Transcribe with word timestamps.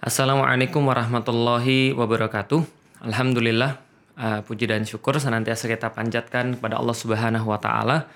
Assalamualaikum 0.00 0.88
warahmatullahi 0.88 1.92
wabarakatuh. 1.92 2.64
Alhamdulillah, 3.04 3.76
uh, 4.16 4.40
puji 4.48 4.64
dan 4.64 4.88
syukur 4.88 5.20
senantiasa 5.20 5.68
kita 5.68 5.92
panjatkan 5.92 6.56
kepada 6.56 6.80
Allah 6.80 6.96
Subhanahu 6.96 7.44
wa 7.44 7.60
taala. 7.60 8.08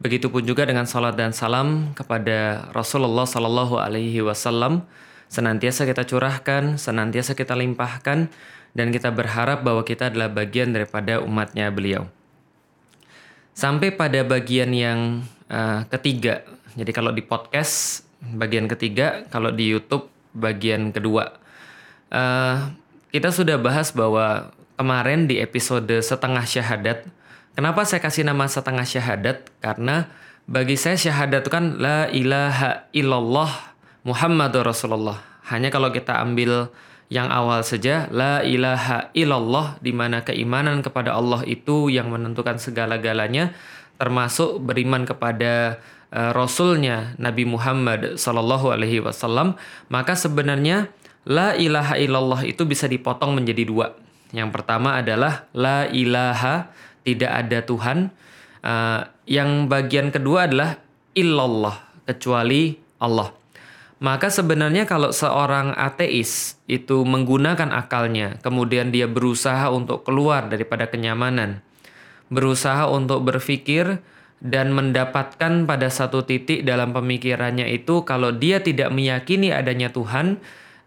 Begitupun 0.00 0.48
juga 0.48 0.64
dengan 0.64 0.88
salat 0.88 1.20
dan 1.20 1.36
salam 1.36 1.92
kepada 1.92 2.72
Rasulullah 2.72 3.28
sallallahu 3.28 3.76
alaihi 3.76 4.24
wasallam 4.24 4.88
senantiasa 5.28 5.84
kita 5.84 6.08
curahkan, 6.08 6.80
senantiasa 6.80 7.36
kita 7.36 7.52
limpahkan 7.52 8.32
dan 8.72 8.88
kita 8.88 9.12
berharap 9.12 9.60
bahwa 9.60 9.84
kita 9.84 10.08
adalah 10.08 10.32
bagian 10.32 10.72
daripada 10.72 11.20
umatnya 11.20 11.68
beliau. 11.68 12.08
Sampai 13.52 13.92
pada 13.92 14.24
bagian 14.24 14.72
yang 14.72 15.20
uh, 15.52 15.84
ketiga. 15.84 16.48
Jadi 16.80 16.96
kalau 16.96 17.12
di 17.12 17.20
podcast 17.20 18.08
bagian 18.24 18.64
ketiga, 18.72 19.28
kalau 19.28 19.52
di 19.52 19.68
YouTube 19.68 20.08
bagian 20.36 20.94
kedua. 20.94 21.36
Uh, 22.10 22.74
kita 23.10 23.34
sudah 23.34 23.58
bahas 23.58 23.90
bahwa 23.90 24.54
kemarin 24.78 25.26
di 25.26 25.42
episode 25.42 25.90
setengah 26.00 26.46
syahadat, 26.46 27.06
kenapa 27.58 27.82
saya 27.86 28.00
kasih 28.02 28.26
nama 28.26 28.46
setengah 28.46 28.86
syahadat? 28.86 29.50
Karena 29.58 30.10
bagi 30.50 30.74
saya 30.74 30.98
syahadat 30.98 31.46
itu 31.46 31.50
kan 31.52 31.78
la 31.78 32.10
ilaha 32.10 32.90
illallah 32.90 33.50
Muhammadur 34.02 34.64
Rasulullah. 34.66 35.20
Hanya 35.50 35.68
kalau 35.68 35.92
kita 35.92 36.18
ambil 36.22 36.72
yang 37.10 37.26
awal 37.26 37.66
saja 37.66 38.06
la 38.14 38.40
ilaha 38.46 39.10
illallah 39.12 39.82
di 39.82 39.90
mana 39.90 40.22
keimanan 40.22 40.78
kepada 40.80 41.18
Allah 41.18 41.42
itu 41.42 41.90
yang 41.90 42.06
menentukan 42.08 42.56
segala-galanya 42.62 43.50
termasuk 43.98 44.62
beriman 44.62 45.04
kepada 45.04 45.82
rasulnya 46.10 47.14
Nabi 47.22 47.46
Muhammad 47.46 48.18
Sallallahu 48.18 48.74
Alaihi 48.74 48.98
Wasallam 48.98 49.54
maka 49.86 50.18
sebenarnya 50.18 50.90
la 51.26 51.54
ilaha 51.54 51.94
illallah 51.96 52.42
itu 52.42 52.66
bisa 52.66 52.90
dipotong 52.90 53.38
menjadi 53.38 53.62
dua. 53.66 53.86
Yang 54.30 54.50
pertama 54.54 54.98
adalah 54.98 55.50
la 55.54 55.86
ilaha 55.90 56.70
tidak 57.02 57.30
ada 57.30 57.58
Tuhan. 57.62 57.98
Uh, 58.60 59.08
yang 59.24 59.72
bagian 59.72 60.12
kedua 60.12 60.44
adalah 60.50 60.76
illallah 61.16 61.76
kecuali 62.04 62.76
Allah. 63.00 63.32
Maka 64.00 64.32
sebenarnya 64.32 64.88
kalau 64.88 65.12
seorang 65.12 65.76
ateis 65.76 66.56
itu 66.64 67.04
menggunakan 67.04 67.68
akalnya, 67.68 68.40
kemudian 68.40 68.88
dia 68.88 69.04
berusaha 69.04 69.68
untuk 69.68 70.08
keluar 70.08 70.48
daripada 70.48 70.88
kenyamanan, 70.88 71.60
berusaha 72.32 72.88
untuk 72.88 73.20
berpikir 73.28 74.00
dan 74.40 74.72
mendapatkan 74.72 75.68
pada 75.68 75.88
satu 75.92 76.24
titik 76.24 76.64
dalam 76.64 76.96
pemikirannya 76.96 77.68
itu 77.68 78.08
kalau 78.08 78.32
dia 78.32 78.64
tidak 78.64 78.88
meyakini 78.88 79.52
adanya 79.52 79.92
Tuhan 79.92 80.40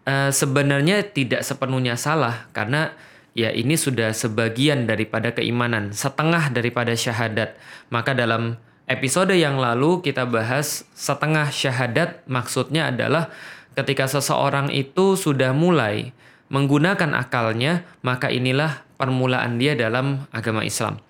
uh, 0.04 0.30
sebenarnya 0.34 1.06
tidak 1.14 1.46
sepenuhnya 1.46 1.94
salah. 1.94 2.50
Karena 2.50 2.90
ya 3.32 3.54
ini 3.54 3.78
sudah 3.78 4.10
sebagian 4.10 4.90
daripada 4.90 5.30
keimanan 5.30 5.94
setengah 5.94 6.50
daripada 6.50 6.98
syahadat. 6.98 7.54
Maka 7.94 8.10
dalam 8.10 8.58
episode 8.90 9.32
yang 9.38 9.56
lalu 9.56 10.02
kita 10.02 10.26
bahas 10.26 10.84
setengah 10.92 11.48
syahadat 11.48 12.26
maksudnya 12.26 12.90
adalah 12.90 13.32
ketika 13.78 14.10
seseorang 14.10 14.68
itu 14.74 15.16
sudah 15.16 15.56
mulai 15.56 16.12
menggunakan 16.52 17.16
akalnya 17.16 17.88
maka 18.04 18.28
inilah 18.28 18.84
permulaan 19.00 19.56
dia 19.56 19.72
dalam 19.72 20.28
agama 20.30 20.62
Islam 20.62 21.00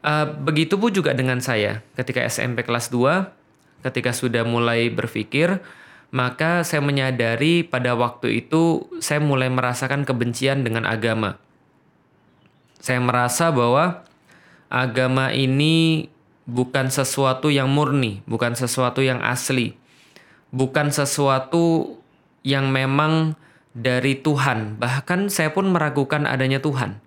Uh, 0.00 0.32
begitu 0.40 0.80
pun 0.80 0.88
juga 0.88 1.12
dengan 1.12 1.44
saya 1.44 1.84
ketika 1.92 2.24
SMP 2.24 2.64
kelas 2.64 2.88
2 2.88 3.84
ketika 3.84 4.16
sudah 4.16 4.48
mulai 4.48 4.88
berpikir 4.88 5.60
maka 6.10 6.66
saya 6.66 6.82
menyadari 6.82 7.62
pada 7.62 7.94
waktu 7.94 8.42
itu 8.42 8.90
saya 8.98 9.22
mulai 9.22 9.46
merasakan 9.46 10.02
kebencian 10.02 10.66
dengan 10.66 10.82
agama. 10.86 11.38
Saya 12.82 12.98
merasa 12.98 13.54
bahwa 13.54 14.02
agama 14.66 15.30
ini 15.30 16.10
bukan 16.50 16.90
sesuatu 16.90 17.46
yang 17.46 17.70
murni, 17.70 18.26
bukan 18.26 18.58
sesuatu 18.58 19.06
yang 19.06 19.22
asli, 19.22 19.78
bukan 20.50 20.90
sesuatu 20.90 21.94
yang 22.42 22.74
memang 22.74 23.38
dari 23.70 24.18
Tuhan. 24.18 24.82
Bahkan 24.82 25.30
saya 25.30 25.54
pun 25.54 25.70
meragukan 25.70 26.26
adanya 26.26 26.58
Tuhan. 26.58 26.98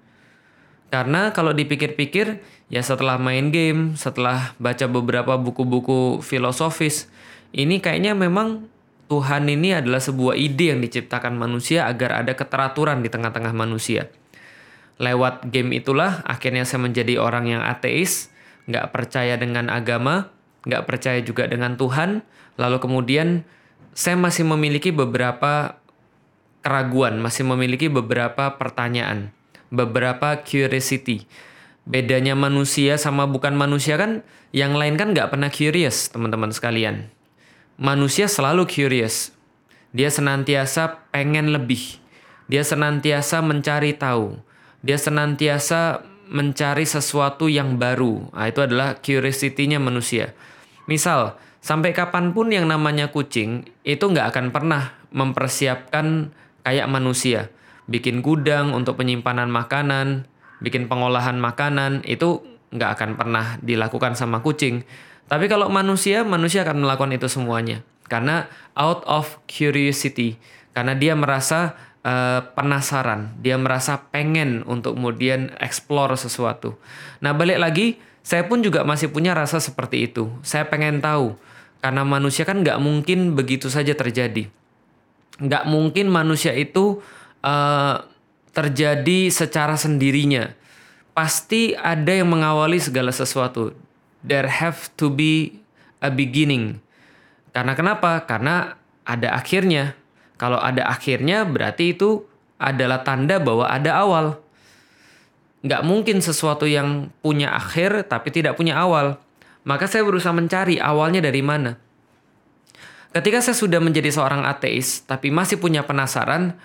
Karena 0.93 1.33
kalau 1.33 1.57
dipikir-pikir, 1.57 2.45
ya 2.69 2.85
setelah 2.85 3.17
main 3.17 3.49
game, 3.49 3.97
setelah 3.97 4.53
baca 4.61 4.85
beberapa 4.85 5.41
buku-buku 5.41 6.21
filosofis, 6.21 7.09
ini 7.49 7.81
kayaknya 7.81 8.13
memang 8.13 8.69
Tuhan 9.09 9.49
ini 9.49 9.73
adalah 9.73 9.97
sebuah 9.97 10.37
ide 10.37 10.69
yang 10.69 10.85
diciptakan 10.85 11.33
manusia 11.33 11.89
agar 11.89 12.21
ada 12.21 12.37
keteraturan 12.37 13.01
di 13.01 13.09
tengah-tengah 13.09 13.57
manusia. 13.57 14.13
Lewat 15.01 15.49
game 15.49 15.73
itulah 15.73 16.21
akhirnya 16.29 16.61
saya 16.61 16.85
menjadi 16.85 17.17
orang 17.17 17.49
yang 17.49 17.65
ateis, 17.65 18.29
nggak 18.69 18.93
percaya 18.93 19.33
dengan 19.33 19.73
agama, 19.73 20.29
nggak 20.69 20.85
percaya 20.85 21.25
juga 21.25 21.49
dengan 21.49 21.73
Tuhan, 21.73 22.21
lalu 22.61 22.77
kemudian 22.77 23.49
saya 23.97 24.13
masih 24.13 24.45
memiliki 24.45 24.93
beberapa 24.93 25.81
keraguan, 26.61 27.17
masih 27.17 27.49
memiliki 27.49 27.89
beberapa 27.89 28.61
pertanyaan 28.61 29.33
beberapa 29.73 30.45
curiosity. 30.45 31.25
Bedanya 31.83 32.37
manusia 32.37 32.95
sama 33.01 33.25
bukan 33.25 33.57
manusia 33.57 33.97
kan, 33.97 34.21
yang 34.53 34.77
lain 34.77 34.95
kan 34.95 35.11
nggak 35.11 35.33
pernah 35.33 35.49
curious, 35.49 36.13
teman-teman 36.13 36.53
sekalian. 36.53 37.09
Manusia 37.81 38.29
selalu 38.29 38.69
curious. 38.69 39.33
Dia 39.91 40.13
senantiasa 40.13 41.09
pengen 41.09 41.49
lebih. 41.49 41.97
Dia 42.45 42.61
senantiasa 42.61 43.41
mencari 43.41 43.97
tahu. 43.97 44.37
Dia 44.85 45.01
senantiasa 45.01 46.05
mencari 46.29 46.85
sesuatu 46.85 47.49
yang 47.49 47.81
baru. 47.81 48.29
Nah, 48.31 48.47
itu 48.47 48.63
adalah 48.63 49.01
curiosity-nya 49.01 49.81
manusia. 49.81 50.37
Misal, 50.87 51.35
sampai 51.59 51.91
kapan 51.91 52.31
pun 52.31 52.53
yang 52.53 52.69
namanya 52.69 53.11
kucing 53.11 53.67
itu 53.83 54.05
nggak 54.05 54.31
akan 54.31 54.47
pernah 54.55 54.95
mempersiapkan 55.11 56.31
kayak 56.63 56.87
manusia 56.87 57.51
bikin 57.89 58.23
gudang 58.23 58.71
untuk 58.71 58.99
penyimpanan 58.99 59.51
makanan, 59.51 60.27
bikin 60.63 60.87
pengolahan 60.87 61.35
makanan 61.39 62.03
itu 62.07 62.43
nggak 62.73 62.89
akan 62.99 63.09
pernah 63.19 63.45
dilakukan 63.61 64.15
sama 64.17 64.39
kucing. 64.39 64.85
Tapi 65.27 65.47
kalau 65.47 65.71
manusia, 65.71 66.21
manusia 66.27 66.67
akan 66.67 66.83
melakukan 66.83 67.15
itu 67.15 67.27
semuanya 67.31 67.81
karena 68.07 68.45
out 68.75 69.01
of 69.07 69.39
curiosity, 69.47 70.37
karena 70.75 70.93
dia 70.93 71.15
merasa 71.15 71.73
uh, 72.03 72.43
penasaran, 72.53 73.33
dia 73.39 73.55
merasa 73.55 74.05
pengen 74.11 74.61
untuk 74.67 74.99
kemudian 74.99 75.55
explore 75.57 76.13
sesuatu. 76.19 76.75
Nah 77.23 77.31
balik 77.33 77.57
lagi, 77.57 77.97
saya 78.21 78.45
pun 78.47 78.61
juga 78.61 78.85
masih 78.85 79.09
punya 79.09 79.33
rasa 79.33 79.57
seperti 79.57 80.11
itu. 80.11 80.29
Saya 80.43 80.67
pengen 80.67 80.99
tahu 80.99 81.35
karena 81.81 82.05
manusia 82.07 82.45
kan 82.47 82.63
nggak 82.63 82.79
mungkin 82.79 83.35
begitu 83.35 83.71
saja 83.71 83.95
terjadi. 83.95 84.47
Nggak 85.41 85.63
mungkin 85.65 86.11
manusia 86.11 86.53
itu 86.53 87.01
uh, 87.43 88.01
terjadi 88.55 89.29
secara 89.29 89.75
sendirinya. 89.75 90.55
Pasti 91.13 91.77
ada 91.77 92.09
yang 92.09 92.31
mengawali 92.33 92.81
segala 92.81 93.13
sesuatu. 93.13 93.75
There 94.25 94.49
have 94.49 94.89
to 94.97 95.13
be 95.13 95.61
a 96.01 96.09
beginning. 96.09 96.81
Karena 97.53 97.77
kenapa? 97.77 98.25
Karena 98.25 98.73
ada 99.05 99.37
akhirnya. 99.37 99.93
Kalau 100.41 100.57
ada 100.57 100.89
akhirnya 100.89 101.45
berarti 101.45 101.93
itu 101.93 102.25
adalah 102.57 103.05
tanda 103.05 103.37
bahwa 103.37 103.69
ada 103.69 103.93
awal. 103.93 104.41
Nggak 105.63 105.83
mungkin 105.85 106.17
sesuatu 106.19 106.65
yang 106.65 107.13
punya 107.21 107.53
akhir 107.53 108.09
tapi 108.09 108.33
tidak 108.33 108.57
punya 108.57 108.79
awal. 108.79 109.21
Maka 109.63 109.87
saya 109.87 110.03
berusaha 110.03 110.33
mencari 110.35 110.81
awalnya 110.81 111.23
dari 111.23 111.39
mana. 111.39 111.79
Ketika 113.13 113.45
saya 113.45 113.53
sudah 113.53 113.77
menjadi 113.77 114.09
seorang 114.09 114.43
ateis 114.43 115.05
tapi 115.05 115.29
masih 115.29 115.61
punya 115.61 115.85
penasaran, 115.85 116.57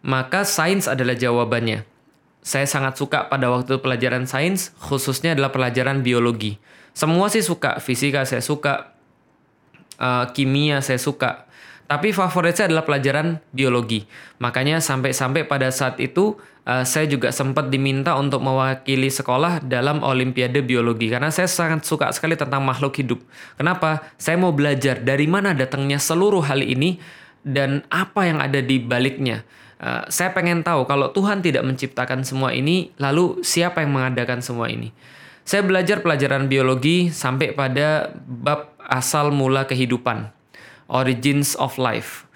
maka 0.00 0.48
sains 0.48 0.88
adalah 0.88 1.16
jawabannya. 1.16 1.84
Saya 2.40 2.64
sangat 2.64 2.96
suka 2.96 3.28
pada 3.28 3.52
waktu 3.52 3.76
pelajaran 3.84 4.24
sains, 4.24 4.72
khususnya 4.80 5.36
adalah 5.36 5.52
pelajaran 5.52 6.00
biologi. 6.00 6.56
Semua 6.96 7.28
sih 7.28 7.44
suka, 7.44 7.76
fisika 7.78 8.24
saya 8.24 8.40
suka, 8.40 8.96
uh, 10.00 10.24
kimia 10.32 10.80
saya 10.80 10.96
suka. 10.96 11.44
Tapi 11.90 12.14
favorit 12.14 12.54
saya 12.54 12.70
adalah 12.70 12.86
pelajaran 12.86 13.42
biologi. 13.50 14.06
Makanya 14.38 14.78
sampai-sampai 14.78 15.42
pada 15.44 15.74
saat 15.74 15.98
itu 15.98 16.38
uh, 16.62 16.86
saya 16.86 17.10
juga 17.10 17.34
sempat 17.34 17.66
diminta 17.66 18.14
untuk 18.14 18.40
mewakili 18.40 19.10
sekolah 19.10 19.58
dalam 19.66 20.00
olimpiade 20.06 20.62
biologi 20.62 21.10
karena 21.10 21.34
saya 21.34 21.50
sangat 21.50 21.82
suka 21.82 22.14
sekali 22.14 22.38
tentang 22.38 22.62
makhluk 22.62 22.94
hidup. 22.94 23.20
Kenapa? 23.58 24.06
Saya 24.22 24.38
mau 24.38 24.54
belajar 24.54 25.02
dari 25.02 25.26
mana 25.26 25.50
datangnya 25.50 25.98
seluruh 25.98 26.46
hal 26.46 26.62
ini 26.62 27.02
dan 27.42 27.82
apa 27.90 28.22
yang 28.22 28.38
ada 28.38 28.62
di 28.62 28.78
baliknya. 28.78 29.42
Uh, 29.80 30.04
saya 30.12 30.36
pengen 30.36 30.60
tahu 30.60 30.84
kalau 30.84 31.08
Tuhan 31.08 31.40
tidak 31.40 31.64
menciptakan 31.64 32.20
semua 32.20 32.52
ini, 32.52 32.92
lalu 33.00 33.40
siapa 33.40 33.80
yang 33.80 33.96
mengadakan 33.96 34.44
semua 34.44 34.68
ini? 34.68 34.92
Saya 35.48 35.64
belajar 35.64 36.04
pelajaran 36.04 36.52
biologi 36.52 37.08
sampai 37.08 37.56
pada 37.56 38.12
bab 38.28 38.76
asal 38.84 39.32
mula 39.32 39.64
kehidupan, 39.64 40.28
origins 40.92 41.56
of 41.56 41.80
life. 41.80 42.28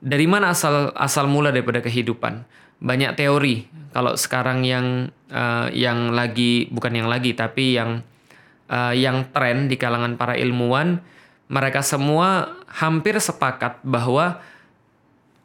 dari 0.00 0.24
mana 0.24 0.56
asal 0.56 0.90
asal 0.96 1.28
mula 1.28 1.52
daripada 1.52 1.84
kehidupan? 1.84 2.44
Banyak 2.80 3.20
teori. 3.20 3.68
Kalau 3.92 4.16
sekarang 4.16 4.64
yang 4.64 5.12
uh, 5.28 5.68
yang 5.70 6.16
lagi 6.16 6.72
bukan 6.72 6.96
yang 6.96 7.08
lagi 7.12 7.36
tapi 7.36 7.76
yang 7.76 8.00
uh, 8.72 8.96
yang 8.96 9.28
tren 9.30 9.68
di 9.68 9.76
kalangan 9.76 10.16
para 10.16 10.40
ilmuwan, 10.40 11.04
mereka 11.52 11.84
semua 11.84 12.56
hampir 12.72 13.20
sepakat 13.20 13.84
bahwa 13.84 14.40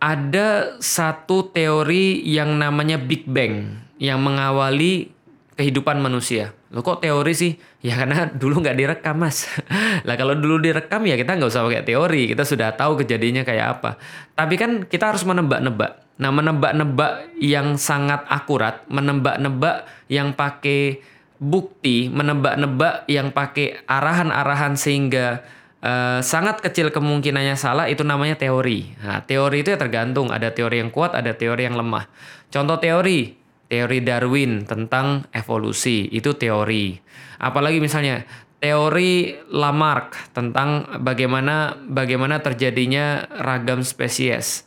ada 0.05 0.77
satu 0.77 1.49
teori 1.49 2.21
yang 2.21 2.61
namanya 2.61 3.01
Big 3.01 3.25
Bang 3.25 3.81
yang 3.97 4.21
mengawali 4.21 5.09
kehidupan 5.57 5.97
manusia. 5.97 6.53
Lo 6.69 6.85
kok 6.85 7.01
teori 7.01 7.33
sih? 7.33 7.57
Ya 7.81 7.97
karena 7.97 8.29
dulu 8.41 8.61
nggak 8.61 8.77
direkam 8.77 9.17
mas. 9.17 9.49
lah 10.07 10.13
kalau 10.13 10.37
dulu 10.37 10.61
direkam 10.61 11.01
ya 11.09 11.17
kita 11.17 11.33
nggak 11.33 11.49
usah 11.49 11.65
pakai 11.65 11.81
teori. 11.81 12.29
Kita 12.29 12.45
sudah 12.45 12.77
tahu 12.77 13.01
kejadiannya 13.01 13.41
kayak 13.41 13.67
apa. 13.81 13.97
Tapi 14.37 14.53
kan 14.61 14.71
kita 14.85 15.09
harus 15.09 15.25
menebak-nebak. 15.25 16.05
Nah 16.21 16.29
menebak-nebak 16.29 17.41
yang 17.41 17.73
sangat 17.81 18.29
akurat, 18.29 18.85
menebak-nebak 18.85 19.89
yang 20.05 20.37
pakai 20.37 21.01
bukti, 21.41 22.13
menebak-nebak 22.13 23.09
yang 23.09 23.33
pakai 23.33 23.81
arahan-arahan 23.89 24.77
sehingga 24.77 25.41
uh, 25.85 26.19
sangat 26.25 26.65
kecil 26.65 26.89
kemungkinannya 26.89 27.53
salah 27.53 27.85
itu 27.85 28.01
namanya 28.01 28.35
teori. 28.35 28.97
Nah 29.05 29.21
teori 29.21 29.61
itu 29.61 29.69
ya 29.69 29.77
tergantung. 29.77 30.33
Ada 30.33 30.51
teori 30.51 30.81
yang 30.81 30.89
kuat, 30.89 31.13
ada 31.13 31.37
teori 31.37 31.69
yang 31.69 31.77
lemah. 31.77 32.09
Contoh 32.49 32.81
teori 32.81 33.37
teori 33.69 34.01
Darwin 34.01 34.65
tentang 34.65 35.29
evolusi 35.29 36.09
itu 36.09 36.33
teori. 36.33 36.97
Apalagi 37.37 37.77
misalnya 37.77 38.25
teori 38.61 39.37
Lamarck 39.53 40.33
tentang 40.33 41.01
bagaimana 41.05 41.77
bagaimana 41.85 42.41
terjadinya 42.41 43.29
ragam 43.41 43.85
spesies. 43.85 44.65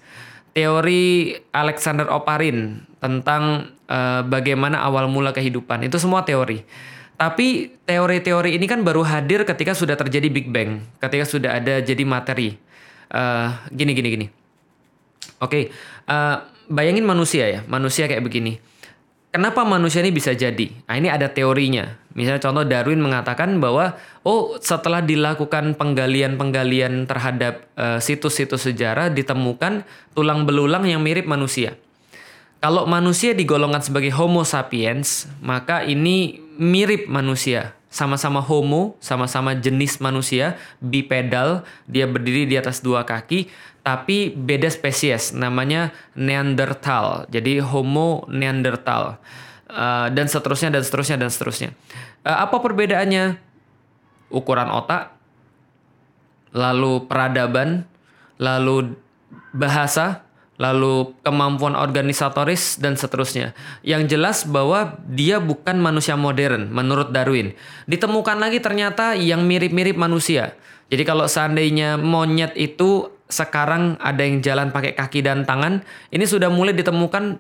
Teori 0.55 1.39
Alexander 1.55 2.11
Oparin 2.11 2.83
tentang 2.99 3.71
uh, 3.87 4.27
bagaimana 4.27 4.83
awal 4.83 5.07
mula 5.07 5.31
kehidupan. 5.31 5.87
Itu 5.87 6.03
semua 6.03 6.27
teori. 6.27 6.67
Tapi 7.19 7.75
teori-teori 7.83 8.55
ini 8.55 8.71
kan 8.71 8.87
baru 8.87 9.03
hadir 9.03 9.43
ketika 9.43 9.75
sudah 9.75 9.99
terjadi 9.99 10.31
Big 10.31 10.55
Bang, 10.55 10.87
ketika 11.03 11.27
sudah 11.27 11.59
ada 11.59 11.83
jadi 11.83 12.07
materi. 12.07 12.55
Uh, 13.11 13.51
gini 13.75 13.91
gini 13.91 14.09
gini. 14.15 14.27
Oke, 15.43 15.51
okay, 15.51 15.63
uh, 16.07 16.15
eh, 16.15 16.37
bayangin 16.71 17.03
manusia 17.03 17.51
ya, 17.51 17.61
manusia 17.67 18.07
kayak 18.07 18.23
begini 18.23 18.63
Kenapa 19.29 19.61
manusia 19.61 20.01
ini 20.01 20.09
bisa 20.09 20.33
jadi? 20.33 20.73
Nah, 20.89 20.97
ini 20.97 21.13
ada 21.13 21.29
teorinya. 21.29 22.01
Misalnya 22.17 22.41
contoh 22.41 22.65
Darwin 22.65 22.97
mengatakan 22.97 23.61
bahwa 23.61 24.01
oh 24.25 24.57
setelah 24.57 25.05
dilakukan 25.05 25.77
penggalian-penggalian 25.77 27.05
terhadap 27.05 27.69
uh, 27.77 28.01
situs-situs 28.01 28.65
sejarah 28.65 29.13
ditemukan 29.13 29.85
tulang 30.17 30.49
belulang 30.49 30.89
yang 30.89 31.05
mirip 31.05 31.29
manusia. 31.29 31.77
Kalau 32.65 32.89
manusia 32.89 33.37
digolongkan 33.37 33.85
sebagai 33.85 34.11
Homo 34.17 34.49
sapiens, 34.49 35.29
maka 35.45 35.85
ini 35.85 36.41
mirip 36.59 37.07
manusia. 37.07 37.79
Sama-sama 37.89 38.45
homo, 38.45 39.01
sama-sama 39.01 39.57
jenis 39.57 39.97
manusia, 40.05 40.61
bipedal, 40.77 41.65
dia 41.89 42.05
berdiri 42.05 42.45
di 42.45 42.61
atas 42.61 42.85
dua 42.85 43.09
kaki, 43.09 43.49
tapi 43.81 44.29
beda 44.37 44.69
spesies 44.69 45.33
namanya 45.33 45.97
Neanderthal. 46.13 47.25
Jadi 47.33 47.65
Homo 47.65 48.29
Neanderthal. 48.29 49.17
Uh, 49.69 50.13
dan 50.13 50.29
seterusnya 50.29 50.69
dan 50.69 50.85
seterusnya 50.85 51.17
dan 51.17 51.31
seterusnya. 51.33 51.71
Uh, 52.29 52.45
apa 52.45 52.61
perbedaannya? 52.61 53.41
Ukuran 54.29 54.69
otak, 54.69 55.17
lalu 56.53 57.09
peradaban, 57.09 57.89
lalu 58.37 59.01
bahasa, 59.57 60.28
lalu 60.59 61.15
kemampuan 61.23 61.79
organisatoris 61.79 62.83
dan 62.83 62.99
seterusnya. 62.99 63.55
Yang 63.87 64.19
jelas 64.19 64.37
bahwa 64.45 64.99
dia 65.07 65.39
bukan 65.39 65.79
manusia 65.79 66.19
modern 66.19 66.69
menurut 66.75 67.15
Darwin. 67.15 67.55
Ditemukan 67.87 68.43
lagi 68.43 68.59
ternyata 68.59 69.15
yang 69.15 69.47
mirip-mirip 69.47 69.95
manusia. 69.95 70.59
Jadi 70.91 71.03
kalau 71.07 71.31
seandainya 71.31 71.97
monyet 71.97 72.59
itu 72.59 73.09
sekarang 73.31 74.01
ada 74.03 74.25
yang 74.25 74.43
jalan 74.43 74.75
pakai 74.75 74.99
kaki 74.99 75.23
dan 75.23 75.47
tangan, 75.47 75.85
ini 76.11 76.25
sudah 76.27 76.51
mulai 76.51 76.75
ditemukan 76.75 77.39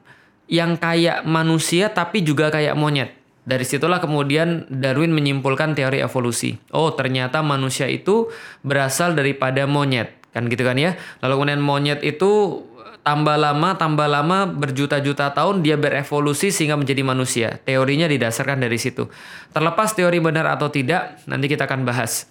yang 0.48 0.78
kayak 0.80 1.26
manusia 1.26 1.90
tapi 1.92 2.24
juga 2.24 2.48
kayak 2.54 2.78
monyet. 2.78 3.18
Dari 3.48 3.64
situlah 3.64 3.96
kemudian 3.96 4.68
Darwin 4.68 5.08
menyimpulkan 5.16 5.72
teori 5.72 6.04
evolusi. 6.04 6.60
Oh, 6.68 6.92
ternyata 6.92 7.40
manusia 7.40 7.88
itu 7.88 8.28
berasal 8.60 9.16
daripada 9.16 9.64
monyet. 9.64 10.12
Kan 10.36 10.52
gitu 10.52 10.60
kan 10.68 10.76
ya. 10.76 11.00
Lalu 11.24 11.32
kemudian 11.32 11.62
monyet 11.64 12.00
itu 12.04 12.60
tambah 13.08 13.40
lama, 13.40 13.72
tambah 13.80 14.04
lama 14.04 14.44
berjuta-juta 14.44 15.32
tahun 15.32 15.64
dia 15.64 15.80
berevolusi 15.80 16.52
sehingga 16.52 16.76
menjadi 16.76 17.00
manusia. 17.00 17.48
Teorinya 17.64 18.04
didasarkan 18.04 18.60
dari 18.60 18.76
situ. 18.76 19.08
Terlepas 19.56 19.96
teori 19.96 20.20
benar 20.20 20.44
atau 20.44 20.68
tidak, 20.68 21.16
nanti 21.24 21.48
kita 21.48 21.64
akan 21.64 21.88
bahas. 21.88 22.28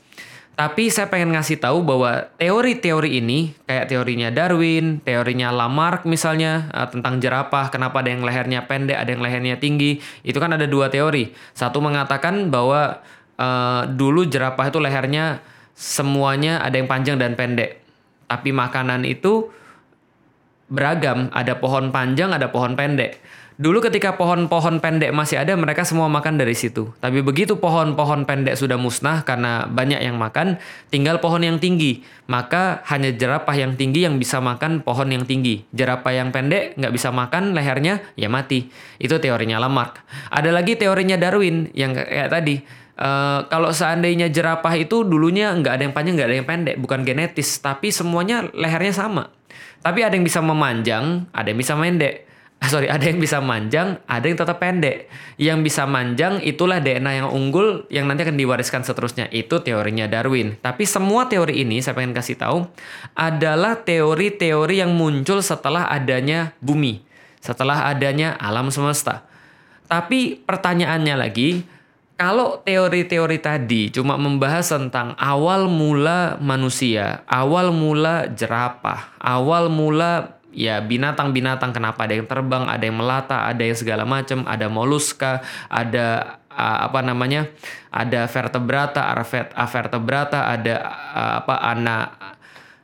Tapi 0.54 0.94
saya 0.94 1.10
pengen 1.10 1.34
ngasih 1.34 1.58
tahu 1.58 1.82
bahwa 1.82 2.30
teori-teori 2.38 3.18
ini, 3.18 3.58
kayak 3.66 3.90
teorinya 3.90 4.30
Darwin, 4.30 5.02
teorinya 5.02 5.50
Lamarck 5.50 6.06
misalnya, 6.06 6.70
uh, 6.70 6.86
tentang 6.86 7.18
jerapah, 7.18 7.74
kenapa 7.74 8.06
ada 8.06 8.14
yang 8.14 8.22
lehernya 8.22 8.70
pendek, 8.70 9.02
ada 9.02 9.10
yang 9.10 9.22
lehernya 9.26 9.58
tinggi, 9.58 9.98
itu 10.22 10.38
kan 10.38 10.54
ada 10.54 10.70
dua 10.70 10.94
teori. 10.94 11.34
Satu 11.58 11.82
mengatakan 11.82 12.54
bahwa 12.54 13.02
uh, 13.42 13.90
dulu 13.90 14.30
jerapah 14.30 14.70
itu 14.70 14.78
lehernya 14.78 15.42
semuanya 15.74 16.62
ada 16.62 16.78
yang 16.78 16.86
panjang 16.86 17.18
dan 17.18 17.34
pendek. 17.34 17.82
Tapi 18.30 18.50
makanan 18.54 19.06
itu 19.10 19.50
beragam, 20.68 21.32
ada 21.32 21.58
pohon 21.58 21.90
panjang, 21.92 22.32
ada 22.36 22.52
pohon 22.52 22.76
pendek. 22.76 23.20
Dulu 23.58 23.82
ketika 23.82 24.14
pohon-pohon 24.14 24.78
pendek 24.78 25.10
masih 25.10 25.42
ada, 25.42 25.58
mereka 25.58 25.82
semua 25.82 26.06
makan 26.06 26.38
dari 26.38 26.54
situ. 26.54 26.94
Tapi 27.02 27.26
begitu 27.26 27.58
pohon-pohon 27.58 28.30
pendek 28.30 28.54
sudah 28.54 28.78
musnah 28.78 29.26
karena 29.26 29.66
banyak 29.66 29.98
yang 29.98 30.14
makan, 30.14 30.62
tinggal 30.94 31.18
pohon 31.18 31.42
yang 31.42 31.58
tinggi. 31.58 32.06
Maka 32.30 32.86
hanya 32.86 33.10
jerapah 33.10 33.58
yang 33.58 33.74
tinggi 33.74 34.06
yang 34.06 34.22
bisa 34.22 34.38
makan 34.38 34.86
pohon 34.86 35.10
yang 35.10 35.26
tinggi. 35.26 35.66
Jerapah 35.74 36.14
yang 36.14 36.30
pendek 36.30 36.78
nggak 36.78 36.94
bisa 36.94 37.10
makan 37.10 37.58
lehernya, 37.58 38.06
ya 38.14 38.30
mati. 38.30 38.70
Itu 39.02 39.18
teorinya 39.18 39.58
Lamarck. 39.58 40.06
Ada 40.30 40.54
lagi 40.54 40.78
teorinya 40.78 41.18
Darwin 41.18 41.74
yang 41.74 41.98
kayak 41.98 42.30
tadi. 42.30 42.62
Uh, 42.98 43.46
kalau 43.54 43.70
seandainya 43.70 44.34
jerapah 44.34 44.74
itu 44.74 45.06
dulunya 45.06 45.54
nggak 45.54 45.74
ada 45.78 45.84
yang 45.86 45.94
panjang, 45.94 46.14
nggak 46.18 46.30
ada 46.34 46.38
yang 46.42 46.50
pendek, 46.50 46.76
bukan 46.82 47.06
genetis, 47.06 47.62
tapi 47.62 47.94
semuanya 47.94 48.50
lehernya 48.58 48.94
sama. 48.94 49.30
Tapi 49.86 50.02
ada 50.02 50.18
yang 50.18 50.26
bisa 50.26 50.42
memanjang, 50.42 51.30
ada 51.30 51.48
yang 51.54 51.62
bisa 51.62 51.78
pendek 51.78 52.28
sorry 52.74 52.90
ada 52.90 53.06
yang 53.06 53.22
bisa 53.22 53.38
manjang, 53.38 54.02
ada 54.10 54.26
yang 54.26 54.38
tetap 54.38 54.58
pendek. 54.58 55.10
Yang 55.38 55.60
bisa 55.70 55.84
manjang 55.86 56.42
itulah 56.42 56.82
DNA 56.82 57.24
yang 57.24 57.30
unggul 57.30 57.86
yang 57.94 58.10
nanti 58.10 58.26
akan 58.26 58.38
diwariskan 58.38 58.82
seterusnya. 58.82 59.30
Itu 59.30 59.62
teorinya 59.62 60.10
Darwin. 60.10 60.58
Tapi 60.58 60.84
semua 60.90 61.30
teori 61.30 61.62
ini 61.62 61.80
saya 61.86 61.94
pengen 61.94 62.18
kasih 62.18 62.38
tahu 62.42 62.66
adalah 63.14 63.78
teori-teori 63.86 64.82
yang 64.82 64.98
muncul 64.98 65.46
setelah 65.46 65.86
adanya 65.94 66.58
bumi, 66.58 67.06
setelah 67.40 67.86
adanya 67.94 68.34
alam 68.42 68.74
semesta. 68.74 69.30
Tapi 69.88 70.42
pertanyaannya 70.44 71.16
lagi, 71.16 71.64
kalau 72.18 72.60
teori-teori 72.66 73.38
tadi 73.38 73.94
cuma 73.94 74.18
membahas 74.18 74.66
tentang 74.74 75.14
awal 75.22 75.70
mula 75.70 76.42
manusia, 76.42 77.22
awal 77.30 77.70
mula 77.70 78.26
jerapah, 78.34 79.14
awal 79.22 79.70
mula 79.70 80.42
ya 80.50 80.82
binatang-binatang 80.82 81.78
kenapa 81.78 82.10
ada 82.10 82.18
yang 82.18 82.26
terbang, 82.26 82.66
ada 82.66 82.82
yang 82.82 82.98
melata, 82.98 83.46
ada 83.46 83.62
yang 83.62 83.78
segala 83.78 84.04
macam, 84.10 84.42
ada 84.50 84.66
moluska, 84.66 85.46
ada 85.70 86.42
uh, 86.50 86.90
apa 86.90 87.00
namanya? 87.06 87.48
ada 87.94 88.30
vertebrata, 88.30 89.02
avertebrata, 89.54 90.50
ada 90.54 90.76
uh, 91.14 91.34
apa 91.42 91.56
ana 91.66 91.98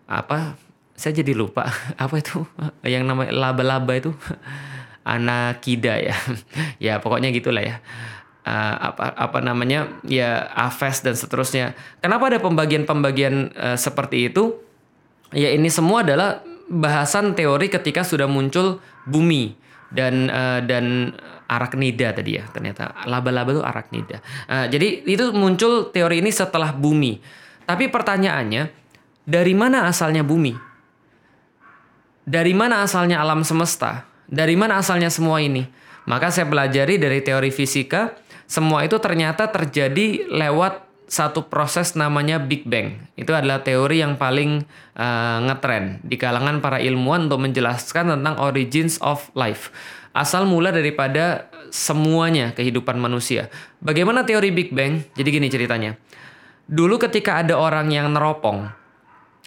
apa 0.10 0.58
saya 0.94 1.20
jadi 1.20 1.34
lupa 1.34 1.66
apa 2.04 2.16
itu 2.22 2.46
yang 2.86 3.04
namanya 3.10 3.34
laba-laba 3.34 3.94
itu 3.98 4.13
anakida 5.13 6.00
ya 6.00 6.16
ya 6.86 6.94
pokoknya 7.02 7.34
gitulah 7.34 7.66
ya 7.66 7.84
uh, 8.46 8.76
apa 8.94 9.16
apa 9.16 9.40
namanya 9.40 9.88
ya 10.08 10.48
aves 10.54 11.04
dan 11.04 11.16
seterusnya 11.16 11.76
kenapa 12.00 12.32
ada 12.32 12.40
pembagian-pembagian 12.40 13.56
uh, 13.56 13.78
seperti 13.80 14.32
itu 14.32 14.60
ya 15.34 15.52
ini 15.52 15.68
semua 15.68 16.06
adalah 16.06 16.44
bahasan 16.70 17.36
teori 17.36 17.68
ketika 17.68 18.06
sudah 18.06 18.30
muncul 18.30 18.80
bumi 19.08 19.56
dan 19.92 20.32
uh, 20.32 20.60
dan 20.64 21.16
araknida 21.48 22.16
tadi 22.16 22.40
ya 22.40 22.48
ternyata 22.50 23.06
laba-laba 23.06 23.54
itu 23.54 23.62
araknida. 23.62 24.18
Uh, 24.50 24.66
jadi 24.72 25.06
itu 25.06 25.30
muncul 25.36 25.92
teori 25.94 26.24
ini 26.24 26.32
setelah 26.34 26.74
bumi. 26.74 27.20
Tapi 27.64 27.88
pertanyaannya 27.88 28.74
dari 29.24 29.54
mana 29.56 29.88
asalnya 29.88 30.26
bumi? 30.26 30.56
Dari 32.24 32.56
mana 32.56 32.84
asalnya 32.84 33.20
alam 33.20 33.44
semesta? 33.44 34.08
Dari 34.28 34.56
mana 34.56 34.80
asalnya 34.80 35.12
semua 35.12 35.44
ini? 35.44 35.68
Maka 36.04 36.32
saya 36.32 36.48
pelajari 36.48 37.00
dari 37.00 37.24
teori 37.24 37.52
fisika, 37.52 38.12
semua 38.46 38.86
itu 38.86 39.00
ternyata 39.00 39.50
terjadi 39.50 40.28
lewat 40.30 40.84
satu 41.14 41.46
proses 41.46 41.94
namanya 41.94 42.42
Big 42.42 42.66
Bang. 42.66 42.98
Itu 43.14 43.36
adalah 43.38 43.62
teori 43.62 44.02
yang 44.02 44.18
paling 44.18 44.66
uh, 44.98 45.38
ngetren 45.46 46.02
di 46.02 46.18
kalangan 46.18 46.58
para 46.64 46.82
ilmuwan 46.82 47.30
untuk 47.30 47.44
menjelaskan 47.44 48.18
tentang 48.18 48.36
origins 48.42 48.98
of 49.04 49.30
life. 49.38 49.70
Asal 50.14 50.46
mula 50.46 50.74
daripada 50.74 51.50
semuanya 51.74 52.54
kehidupan 52.54 52.98
manusia. 52.98 53.50
Bagaimana 53.82 54.26
teori 54.26 54.54
Big 54.54 54.70
Bang? 54.74 55.06
Jadi 55.18 55.30
gini 55.30 55.50
ceritanya. 55.50 55.98
Dulu 56.70 56.96
ketika 57.02 57.44
ada 57.44 57.60
orang 57.60 57.92
yang 57.92 58.14
neropong, 58.14 58.70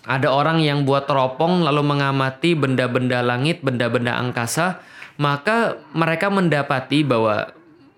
ada 0.07 0.29
orang 0.31 0.63
yang 0.63 0.87
buat 0.87 1.11
teropong 1.11 1.67
lalu 1.67 1.83
mengamati 1.83 2.55
benda-benda 2.55 3.25
langit, 3.25 3.63
benda-benda 3.65 4.15
angkasa, 4.21 4.79
maka 5.17 5.81
mereka 5.97 6.29
mendapati 6.29 7.03
bahwa 7.03 7.56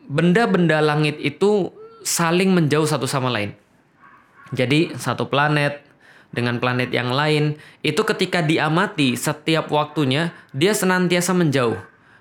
benda-benda 0.09 0.81
langit 0.81 1.21
itu 1.21 1.71
saling 2.03 2.51
menjauh 2.57 2.89
satu 2.89 3.05
sama 3.05 3.29
lain. 3.29 3.53
Jadi 4.57 4.97
satu 4.97 5.29
planet 5.29 5.85
dengan 6.33 6.57
planet 6.57 6.89
yang 6.89 7.13
lain 7.13 7.61
itu 7.85 8.01
ketika 8.05 8.41
diamati 8.41 9.17
setiap 9.17 9.69
waktunya 9.69 10.33
dia 10.57 10.73
senantiasa 10.73 11.37
menjauh. 11.37 11.77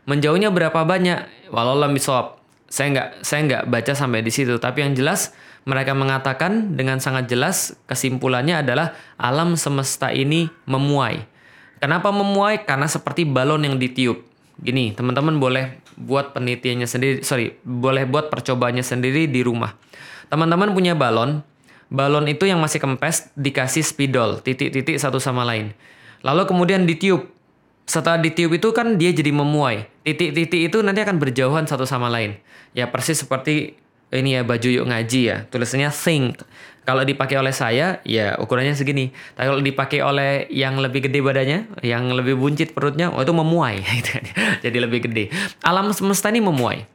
Menjauhnya 0.08 0.52
berapa 0.52 0.84
banyak? 0.84 1.52
Walau 1.52 1.80
misop. 1.88 2.40
Saya 2.68 2.92
nggak 2.92 3.10
saya 3.24 3.40
nggak 3.48 3.64
baca 3.72 3.94
sampai 3.96 4.20
di 4.24 4.32
situ. 4.32 4.60
Tapi 4.60 4.84
yang 4.84 4.92
jelas 4.96 5.32
mereka 5.68 5.92
mengatakan 5.96 6.76
dengan 6.76 7.00
sangat 7.00 7.28
jelas 7.28 7.76
kesimpulannya 7.88 8.64
adalah 8.64 8.96
alam 9.20 9.56
semesta 9.60 10.12
ini 10.12 10.48
memuai. 10.68 11.28
Kenapa 11.80 12.12
memuai? 12.12 12.64
Karena 12.64 12.88
seperti 12.88 13.28
balon 13.28 13.68
yang 13.68 13.76
ditiup. 13.76 14.24
Gini, 14.58 14.94
teman-teman 14.98 15.38
boleh 15.38 15.78
buat 15.98 16.34
penelitiannya 16.34 16.90
sendiri, 16.90 17.16
sorry, 17.22 17.58
boleh 17.62 18.10
buat 18.10 18.34
percobaannya 18.34 18.82
sendiri 18.82 19.30
di 19.30 19.46
rumah. 19.46 19.78
Teman-teman 20.34 20.74
punya 20.74 20.98
balon, 20.98 21.46
balon 21.94 22.26
itu 22.26 22.50
yang 22.50 22.58
masih 22.58 22.82
kempes 22.82 23.30
dikasih 23.38 23.86
spidol, 23.86 24.42
titik-titik 24.42 24.98
satu 24.98 25.22
sama 25.22 25.46
lain. 25.46 25.78
Lalu 26.26 26.50
kemudian 26.50 26.90
ditiup. 26.90 27.30
Setelah 27.88 28.20
ditiup 28.20 28.52
itu 28.52 28.76
kan 28.76 29.00
dia 29.00 29.16
jadi 29.16 29.32
memuai. 29.32 29.88
Titik-titik 30.04 30.74
itu 30.74 30.78
nanti 30.84 31.00
akan 31.06 31.24
berjauhan 31.24 31.64
satu 31.64 31.88
sama 31.88 32.12
lain. 32.12 32.36
Ya 32.76 32.92
persis 32.92 33.24
seperti 33.24 33.80
ini 34.12 34.36
ya 34.36 34.44
baju 34.44 34.68
yuk 34.68 34.86
ngaji 34.92 35.22
ya. 35.24 35.38
Tulisannya 35.48 35.88
think. 35.96 36.44
Kalau 36.88 37.04
dipakai 37.04 37.36
oleh 37.36 37.52
saya, 37.52 38.00
ya 38.08 38.40
ukurannya 38.40 38.72
segini. 38.72 39.12
Tapi 39.36 39.44
kalau 39.52 39.60
dipakai 39.60 40.00
oleh 40.00 40.48
yang 40.48 40.80
lebih 40.80 41.12
gede 41.12 41.20
badannya, 41.20 41.84
yang 41.84 42.08
lebih 42.16 42.40
buncit 42.40 42.72
perutnya, 42.72 43.12
oh 43.12 43.20
itu 43.20 43.36
memuai. 43.36 43.84
Jadi 44.64 44.78
lebih 44.80 45.04
gede. 45.04 45.28
Alam 45.68 45.92
semesta 45.92 46.32
ini 46.32 46.40
memuai. 46.40 46.88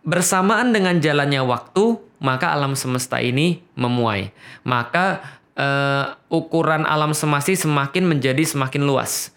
Bersamaan 0.00 0.72
dengan 0.72 0.96
jalannya 0.96 1.44
waktu, 1.44 2.00
maka 2.24 2.56
alam 2.56 2.72
semesta 2.72 3.20
ini 3.20 3.60
memuai. 3.76 4.32
Maka 4.64 5.20
uh, 5.60 6.16
ukuran 6.32 6.88
alam 6.88 7.12
semesta 7.12 7.52
semakin 7.52 8.08
menjadi 8.08 8.40
semakin 8.48 8.80
luas. 8.80 9.28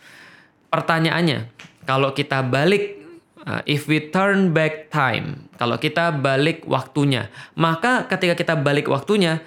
Pertanyaannya, 0.71 1.51
kalau 1.83 2.15
kita 2.15 2.39
balik 2.47 3.03
Uh, 3.45 3.61
if 3.69 3.85
we 3.85 4.01
turn 4.01 4.57
back 4.57 4.89
time, 4.89 5.45
kalau 5.61 5.77
kita 5.77 6.09
balik 6.09 6.65
waktunya, 6.65 7.29
maka 7.53 8.09
ketika 8.09 8.33
kita 8.33 8.53
balik 8.57 8.89
waktunya, 8.89 9.45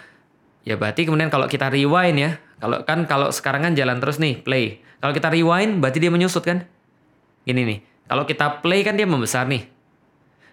Ya 0.69 0.77
berarti 0.77 1.09
kemudian 1.09 1.33
kalau 1.33 1.49
kita 1.49 1.73
rewind 1.73 2.21
ya, 2.21 2.37
kalau 2.61 2.85
kan 2.85 3.09
kalau 3.09 3.33
sekarang 3.33 3.65
kan 3.65 3.73
jalan 3.73 4.05
terus 4.05 4.21
nih, 4.21 4.45
play. 4.45 4.85
Kalau 5.01 5.17
kita 5.17 5.33
rewind 5.33 5.81
berarti 5.81 5.97
dia 5.97 6.13
menyusut 6.13 6.45
kan? 6.45 6.69
Gini 7.49 7.65
nih. 7.65 7.79
Kalau 8.05 8.29
kita 8.29 8.61
play 8.61 8.85
kan 8.85 8.93
dia 8.93 9.09
membesar 9.09 9.49
nih. 9.49 9.65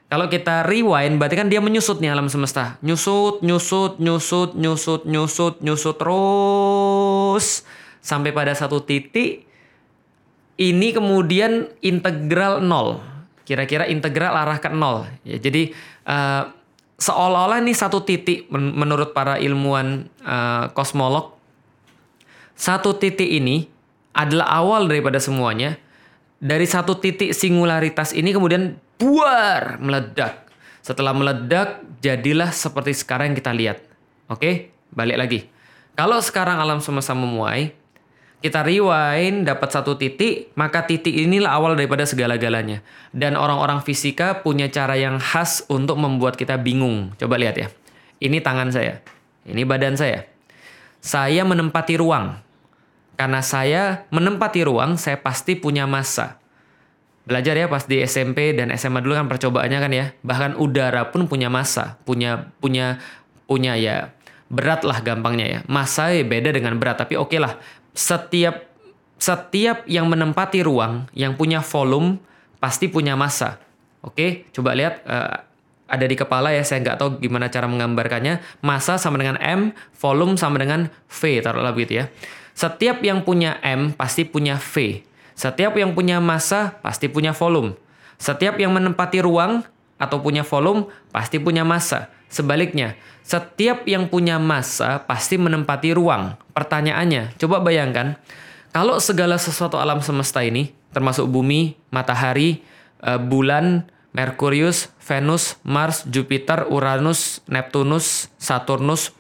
Kalau 0.07 0.31
kita 0.31 0.63
rewind 0.63 1.19
berarti 1.19 1.35
kan 1.35 1.51
dia 1.51 1.59
menyusut 1.59 1.99
nih 1.99 2.15
alam 2.15 2.31
semesta. 2.31 2.79
Nyusut, 2.79 3.43
nyusut, 3.43 3.99
nyusut, 3.99 4.55
nyusut, 4.55 5.03
nyusut, 5.03 5.55
nyusut 5.59 5.95
terus 5.99 7.67
sampai 7.99 8.31
pada 8.31 8.55
satu 8.55 8.79
titik 8.87 9.43
ini 10.55 10.95
kemudian 10.95 11.67
integral 11.83 12.63
nol. 12.63 13.03
Kira-kira 13.43 13.83
integral 13.91 14.31
arah 14.31 14.63
ke 14.63 14.71
nol. 14.71 15.03
Ya, 15.27 15.35
jadi 15.43 15.75
uh, 16.07 16.54
seolah-olah 16.99 17.59
ini 17.59 17.75
satu 17.75 18.03
titik 18.03 18.47
menurut 18.51 19.11
para 19.11 19.35
ilmuwan 19.39 20.07
uh, 20.23 20.71
kosmolog 20.71 21.35
satu 22.55 22.95
titik 22.95 23.27
ini 23.27 23.67
adalah 24.15 24.47
awal 24.63 24.87
daripada 24.87 25.19
semuanya. 25.19 25.75
Dari 26.39 26.63
satu 26.63 26.95
titik 26.95 27.35
singularitas 27.35 28.15
ini 28.15 28.31
kemudian 28.31 28.79
buar 28.95 29.75
meledak. 29.83 30.47
Setelah 30.79 31.11
meledak 31.11 31.83
jadilah 31.99 32.55
seperti 32.55 32.95
sekarang 32.95 33.31
yang 33.31 33.37
kita 33.37 33.51
lihat. 33.51 33.77
Oke 34.31 34.71
balik 34.95 35.19
lagi. 35.19 35.39
Kalau 35.99 36.19
sekarang 36.23 36.59
alam 36.59 36.79
semesta 36.79 37.11
memuai 37.11 37.75
kita 38.43 38.61
rewind 38.61 39.47
dapat 39.47 39.69
satu 39.73 39.97
titik, 39.97 40.53
maka 40.53 40.85
titik 40.85 41.15
inilah 41.15 41.55
awal 41.55 41.73
daripada 41.73 42.05
segala-galanya. 42.05 42.85
Dan 43.09 43.39
orang-orang 43.39 43.81
fisika 43.81 44.45
punya 44.45 44.69
cara 44.69 44.99
yang 44.99 45.17
khas 45.17 45.65
untuk 45.71 45.97
membuat 45.97 46.37
kita 46.37 46.59
bingung. 46.59 47.15
Coba 47.17 47.39
lihat 47.41 47.55
ya. 47.57 47.67
Ini 48.21 48.43
tangan 48.45 48.69
saya. 48.69 49.01
Ini 49.49 49.65
badan 49.65 49.97
saya. 49.97 50.29
Saya 51.01 51.41
menempati 51.41 51.97
ruang. 51.97 52.37
Karena 53.15 53.39
saya 53.39 54.05
menempati 54.11 54.67
ruang, 54.67 54.99
saya 54.99 55.17
pasti 55.17 55.55
punya 55.55 55.87
massa. 55.87 56.37
Belajar 57.25 57.57
ya 57.57 57.65
pas 57.65 57.81
di 57.89 58.05
SMP 58.05 58.53
dan 58.53 58.69
SMA 58.77 59.01
dulu 59.01 59.17
kan 59.17 59.25
percobaannya 59.25 59.79
kan 59.81 59.91
ya. 59.91 60.05
Bahkan 60.21 60.61
udara 60.61 61.09
pun 61.09 61.25
punya 61.25 61.49
massa, 61.49 61.97
punya 62.05 62.53
punya 62.61 63.01
punya 63.49 63.73
ya 63.73 64.13
berat 64.53 64.85
lah 64.85 65.01
gampangnya 65.01 65.47
ya. 65.49 65.59
Massa 65.65 66.13
ya 66.13 66.21
beda 66.21 66.53
dengan 66.53 66.77
berat, 66.77 67.01
tapi 67.01 67.17
oke 67.17 67.33
okay 67.33 67.39
lah 67.41 67.57
setiap 67.95 68.67
setiap 69.15 69.87
yang 69.87 70.11
menempati 70.11 70.61
ruang 70.61 71.07
yang 71.15 71.39
punya 71.39 71.63
volume 71.63 72.19
pasti 72.59 72.91
punya 72.91 73.15
massa. 73.15 73.57
Oke, 74.05 74.45
coba 74.53 74.75
lihat 74.77 75.01
uh, 75.07 75.41
ada 75.85 76.05
di 76.05 76.13
kepala 76.13 76.53
ya, 76.53 76.61
saya 76.61 76.83
nggak 76.83 76.97
tahu 76.99 77.09
gimana 77.23 77.49
cara 77.49 77.65
menggambarkannya. 77.65 78.43
Massa 78.61 78.99
sama 78.99 79.17
dengan 79.17 79.39
M, 79.41 79.73
volume 79.97 80.37
sama 80.37 80.61
dengan 80.61 80.91
V, 81.09 81.41
taruhlah 81.41 81.73
begitu 81.73 82.03
ya. 82.03 82.05
Setiap 82.53 83.01
yang 83.01 83.25
punya 83.25 83.57
M 83.63 83.95
pasti 83.95 84.27
punya 84.27 84.59
V. 84.59 85.01
Setiap 85.35 85.75
yang 85.75 85.91
punya 85.91 86.23
massa 86.23 86.79
pasti 86.79 87.11
punya 87.11 87.35
volume. 87.35 87.75
Setiap 88.15 88.55
yang 88.55 88.71
menempati 88.71 89.19
ruang 89.19 89.63
atau 89.99 90.23
punya 90.23 90.43
volume 90.47 90.87
pasti 91.11 91.39
punya 91.39 91.67
massa. 91.67 92.07
Sebaliknya, 92.29 92.97
setiap 93.25 93.89
yang 93.89 94.09
punya 94.11 94.37
massa 94.37 95.01
pasti 95.03 95.37
menempati 95.39 95.95
ruang. 95.97 96.37
Pertanyaannya, 96.53 97.37
coba 97.41 97.63
bayangkan, 97.63 98.19
kalau 98.75 98.99
segala 98.99 99.39
sesuatu 99.39 99.79
alam 99.79 100.03
semesta 100.03 100.43
ini, 100.43 100.75
termasuk 100.91 101.25
bumi, 101.31 101.79
matahari, 101.89 102.61
eh, 103.01 103.19
bulan, 103.19 103.87
Merkurius, 104.15 104.95
Venus, 105.03 105.59
Mars, 105.67 106.07
Jupiter, 106.07 106.71
Uranus, 106.71 107.43
Neptunus, 107.51 108.31
Saturnus, 108.39 109.11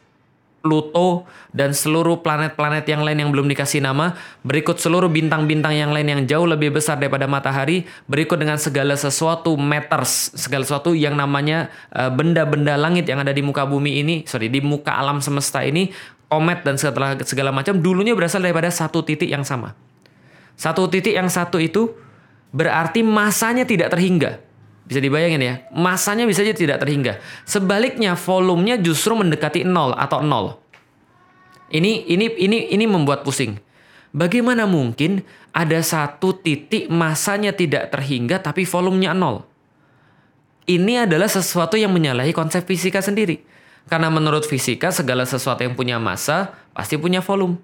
Pluto, 0.65 1.29
dan 1.53 1.77
seluruh 1.77 2.25
planet-planet 2.25 2.89
yang 2.89 3.05
lain 3.05 3.21
yang 3.21 3.29
belum 3.29 3.45
dikasih 3.53 3.85
nama, 3.85 4.17
berikut 4.41 4.81
seluruh 4.81 5.13
bintang-bintang 5.13 5.77
yang 5.77 5.93
lain 5.93 6.09
yang 6.09 6.21
jauh 6.25 6.49
lebih 6.49 6.73
besar 6.73 6.97
daripada 6.97 7.29
matahari, 7.29 7.85
berikut 8.09 8.41
dengan 8.41 8.57
segala 8.57 8.97
sesuatu 8.97 9.53
matters, 9.53 10.33
segala 10.33 10.65
sesuatu 10.65 10.97
yang 10.97 11.13
namanya 11.13 11.69
eh, 11.93 12.09
benda-benda 12.09 12.73
langit 12.81 13.05
yang 13.05 13.21
ada 13.21 13.29
di 13.29 13.45
muka 13.45 13.61
bumi 13.69 14.01
ini, 14.01 14.15
sorry, 14.25 14.49
di 14.49 14.57
muka 14.57 14.97
alam 14.97 15.21
semesta 15.21 15.61
ini, 15.61 15.93
komet 16.25 16.65
dan 16.65 16.81
segala, 16.81 17.13
segala 17.21 17.53
macam, 17.53 17.77
dulunya 17.77 18.17
berasal 18.17 18.41
daripada 18.41 18.73
satu 18.73 19.05
titik 19.05 19.29
yang 19.29 19.45
sama. 19.45 19.77
Satu 20.57 20.89
titik 20.89 21.13
yang 21.13 21.29
satu 21.29 21.61
itu 21.61 21.93
berarti 22.49 23.05
masanya 23.05 23.67
tidak 23.67 23.93
terhingga. 23.93 24.44
Bisa 24.85 25.01
dibayangin 25.01 25.41
ya, 25.41 25.55
masanya 25.73 26.29
bisa 26.29 26.45
aja 26.45 26.53
tidak 26.53 26.77
terhingga. 26.77 27.17
Sebaliknya, 27.41 28.13
volumenya 28.13 28.77
justru 28.77 29.17
mendekati 29.17 29.65
nol 29.65 29.97
atau 29.97 30.21
nol. 30.21 30.61
Ini 31.73 32.05
ini 32.05 32.29
ini 32.37 32.69
ini 32.69 32.85
membuat 32.85 33.25
pusing. 33.25 33.57
Bagaimana 34.13 34.69
mungkin 34.69 35.25
ada 35.49 35.81
satu 35.81 36.37
titik 36.37 36.87
masanya 36.87 37.49
tidak 37.49 37.89
terhingga 37.89 38.37
tapi 38.37 38.61
volumenya 38.69 39.17
nol? 39.17 39.41
Ini 40.69 41.09
adalah 41.09 41.29
sesuatu 41.29 41.81
yang 41.81 41.89
menyalahi 41.89 42.29
konsep 42.29 42.61
fisika 42.69 43.01
sendiri. 43.01 43.41
Karena 43.89 44.13
menurut 44.13 44.45
fisika 44.45 44.93
segala 44.93 45.25
sesuatu 45.25 45.65
yang 45.65 45.73
punya 45.73 45.97
massa 45.97 46.53
pasti 46.77 46.97
punya 46.97 47.25
volume. 47.25 47.57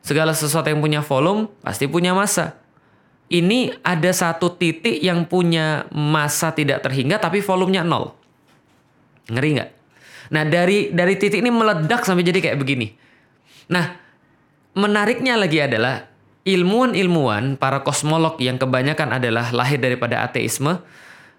Segala 0.00 0.32
sesuatu 0.32 0.68
yang 0.68 0.80
punya 0.80 1.04
volume 1.04 1.48
pasti 1.60 1.84
punya 1.88 2.16
massa 2.16 2.63
ini 3.32 3.72
ada 3.80 4.10
satu 4.12 4.52
titik 4.52 5.00
yang 5.00 5.24
punya 5.24 5.88
masa 5.94 6.52
tidak 6.52 6.84
terhingga 6.84 7.16
tapi 7.16 7.40
volumenya 7.40 7.80
nol. 7.80 8.12
Ngeri 9.32 9.50
nggak? 9.56 9.70
Nah 10.32 10.42
dari 10.44 10.92
dari 10.92 11.14
titik 11.16 11.40
ini 11.40 11.48
meledak 11.48 12.04
sampai 12.04 12.24
jadi 12.24 12.40
kayak 12.40 12.58
begini. 12.60 12.92
Nah 13.72 13.96
menariknya 14.76 15.40
lagi 15.40 15.60
adalah 15.64 16.04
ilmuwan-ilmuwan 16.44 17.56
para 17.56 17.80
kosmolog 17.80 18.36
yang 18.40 18.60
kebanyakan 18.60 19.16
adalah 19.16 19.48
lahir 19.56 19.80
daripada 19.80 20.20
ateisme 20.20 20.84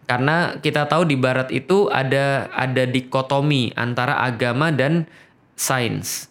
karena 0.10 0.58
kita 0.62 0.86
tahu 0.89 1.06
di 1.06 1.18
barat 1.18 1.50
itu 1.50 1.89
ada 1.89 2.50
ada 2.54 2.84
dikotomi 2.86 3.74
antara 3.77 4.22
agama 4.22 4.74
dan 4.74 5.06
sains. 5.58 6.30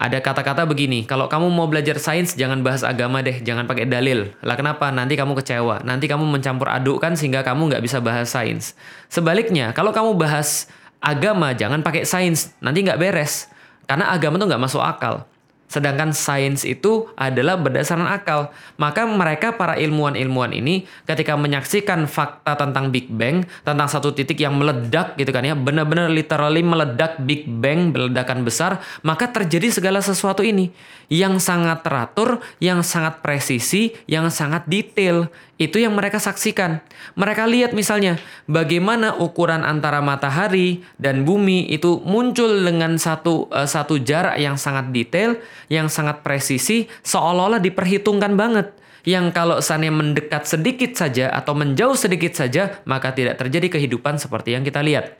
Ada 0.00 0.24
kata-kata 0.24 0.64
begini, 0.64 1.04
kalau 1.04 1.28
kamu 1.28 1.52
mau 1.52 1.68
belajar 1.68 2.00
sains 2.00 2.32
jangan 2.32 2.64
bahas 2.64 2.80
agama 2.80 3.20
deh, 3.20 3.44
jangan 3.44 3.68
pakai 3.68 3.84
dalil. 3.84 4.32
Lah 4.40 4.56
kenapa? 4.56 4.88
Nanti 4.88 5.12
kamu 5.12 5.36
kecewa, 5.36 5.84
nanti 5.84 6.08
kamu 6.08 6.24
mencampur 6.24 6.72
adukkan 6.72 7.20
sehingga 7.20 7.44
kamu 7.44 7.68
nggak 7.68 7.84
bisa 7.84 8.00
bahas 8.00 8.32
sains. 8.32 8.72
Sebaliknya, 9.12 9.76
kalau 9.76 9.92
kamu 9.92 10.16
bahas 10.16 10.72
agama 11.04 11.52
jangan 11.52 11.84
pakai 11.84 12.08
sains, 12.08 12.56
nanti 12.64 12.80
nggak 12.80 12.96
beres. 12.96 13.52
Karena 13.84 14.08
agama 14.08 14.40
tuh 14.40 14.48
nggak 14.48 14.62
masuk 14.64 14.80
akal. 14.80 15.28
Sedangkan 15.70 16.10
sains 16.10 16.66
itu 16.66 17.06
adalah 17.14 17.54
berdasarkan 17.54 18.10
akal. 18.10 18.50
Maka 18.74 19.06
mereka 19.06 19.54
para 19.54 19.78
ilmuwan-ilmuwan 19.78 20.50
ini 20.50 20.82
ketika 21.06 21.38
menyaksikan 21.38 22.10
fakta 22.10 22.58
tentang 22.58 22.90
Big 22.90 23.06
Bang, 23.06 23.46
tentang 23.62 23.86
satu 23.86 24.10
titik 24.10 24.42
yang 24.42 24.58
meledak 24.58 25.14
gitu 25.14 25.30
kan 25.30 25.46
ya, 25.46 25.54
benar-benar 25.54 26.10
literally 26.10 26.66
meledak 26.66 27.22
Big 27.22 27.46
Bang, 27.46 27.94
ledakan 27.94 28.42
besar, 28.42 28.82
maka 29.06 29.30
terjadi 29.30 29.70
segala 29.70 30.02
sesuatu 30.02 30.42
ini 30.42 30.74
yang 31.06 31.38
sangat 31.38 31.86
teratur, 31.86 32.42
yang 32.58 32.82
sangat 32.82 33.22
presisi, 33.22 33.94
yang 34.10 34.26
sangat 34.26 34.66
detail. 34.66 35.30
Itu 35.60 35.76
yang 35.76 35.92
mereka 35.92 36.16
saksikan. 36.16 36.80
Mereka 37.20 37.44
lihat 37.44 37.76
misalnya 37.76 38.16
bagaimana 38.48 39.12
ukuran 39.20 39.60
antara 39.60 40.00
matahari 40.00 40.80
dan 40.96 41.28
bumi 41.28 41.68
itu 41.68 42.00
muncul 42.00 42.48
dengan 42.64 42.96
satu 42.96 43.44
uh, 43.52 43.68
satu 43.68 44.00
jarak 44.00 44.40
yang 44.40 44.56
sangat 44.56 44.88
detail, 44.88 45.36
yang 45.68 45.92
sangat 45.92 46.24
presisi, 46.24 46.88
seolah-olah 47.04 47.60
diperhitungkan 47.60 48.38
banget. 48.38 48.72
Yang 49.04 49.32
kalau 49.32 49.56
seandainya 49.64 49.96
mendekat 49.96 50.44
sedikit 50.44 50.92
saja 50.92 51.32
atau 51.32 51.56
menjauh 51.56 51.96
sedikit 51.96 52.36
saja, 52.36 52.84
maka 52.84 53.16
tidak 53.16 53.40
terjadi 53.40 53.80
kehidupan 53.80 54.20
seperti 54.20 54.56
yang 54.56 54.64
kita 54.64 54.84
lihat. 54.84 55.16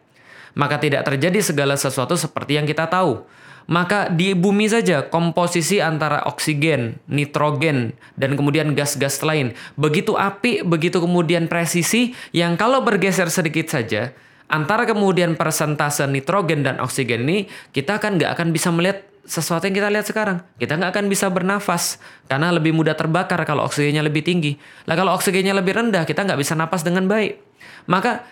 Maka 0.53 0.81
tidak 0.81 1.05
terjadi 1.09 1.41
segala 1.41 1.77
sesuatu 1.81 2.17
seperti 2.17 2.61
yang 2.61 2.69
kita 2.69 2.89
tahu 2.89 3.25
maka 3.71 4.11
di 4.11 4.35
bumi 4.35 4.67
saja 4.67 5.07
komposisi 5.07 5.79
antara 5.79 6.27
oksigen, 6.27 6.99
nitrogen, 7.07 7.95
dan 8.19 8.35
kemudian 8.35 8.75
gas-gas 8.75 9.23
lain 9.23 9.55
begitu 9.79 10.19
api, 10.19 10.67
begitu 10.67 10.99
kemudian 10.99 11.47
presisi 11.47 12.17
yang 12.35 12.59
kalau 12.59 12.83
bergeser 12.83 13.31
sedikit 13.31 13.71
saja 13.71 14.11
antara 14.51 14.83
kemudian 14.89 15.39
persentase 15.39 16.03
nitrogen 16.11 16.67
dan 16.67 16.83
oksigen 16.83 17.23
ini 17.31 17.47
kita 17.71 18.03
akan 18.03 18.19
nggak 18.19 18.31
akan 18.35 18.49
bisa 18.51 18.75
melihat 18.75 19.07
sesuatu 19.25 19.67
yang 19.69 19.77
kita 19.77 19.89
lihat 19.93 20.07
sekarang. 20.09 20.43
Kita 20.57 20.77
nggak 20.77 20.91
akan 20.97 21.05
bisa 21.07 21.29
bernafas 21.29 22.01
karena 22.27 22.51
lebih 22.51 22.73
mudah 22.73 22.97
terbakar 22.97 23.41
kalau 23.45 23.67
oksigennya 23.69 24.05
lebih 24.05 24.25
tinggi. 24.25 24.57
Lah 24.89 24.97
kalau 24.97 25.15
oksigennya 25.17 25.55
lebih 25.57 25.77
rendah 25.77 26.05
kita 26.09 26.25
nggak 26.25 26.41
bisa 26.41 26.57
napas 26.57 26.83
dengan 26.83 27.07
baik. 27.07 27.39
Maka 27.87 28.25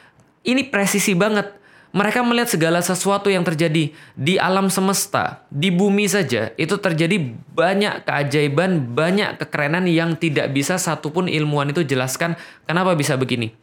ini 0.45 0.66
presisi 0.66 1.12
banget 1.12 1.59
mereka 1.88 2.21
melihat 2.21 2.52
segala 2.52 2.85
sesuatu 2.85 3.33
yang 3.33 3.49
terjadi 3.49 3.88
di 4.12 4.35
alam 4.37 4.68
semesta, 4.68 5.40
di 5.49 5.73
bumi 5.73 6.04
saja, 6.04 6.52
itu 6.61 6.76
terjadi 6.76 7.16
banyak 7.57 8.04
keajaiban, 8.04 8.92
banyak 8.92 9.40
kekerenan 9.40 9.88
yang 9.88 10.12
tidak 10.21 10.52
bisa 10.52 10.76
satupun 10.76 11.33
ilmuwan 11.33 11.73
itu 11.73 11.80
jelaskan 11.88 12.37
kenapa 12.68 12.92
bisa 12.92 13.16
begini. 13.16 13.57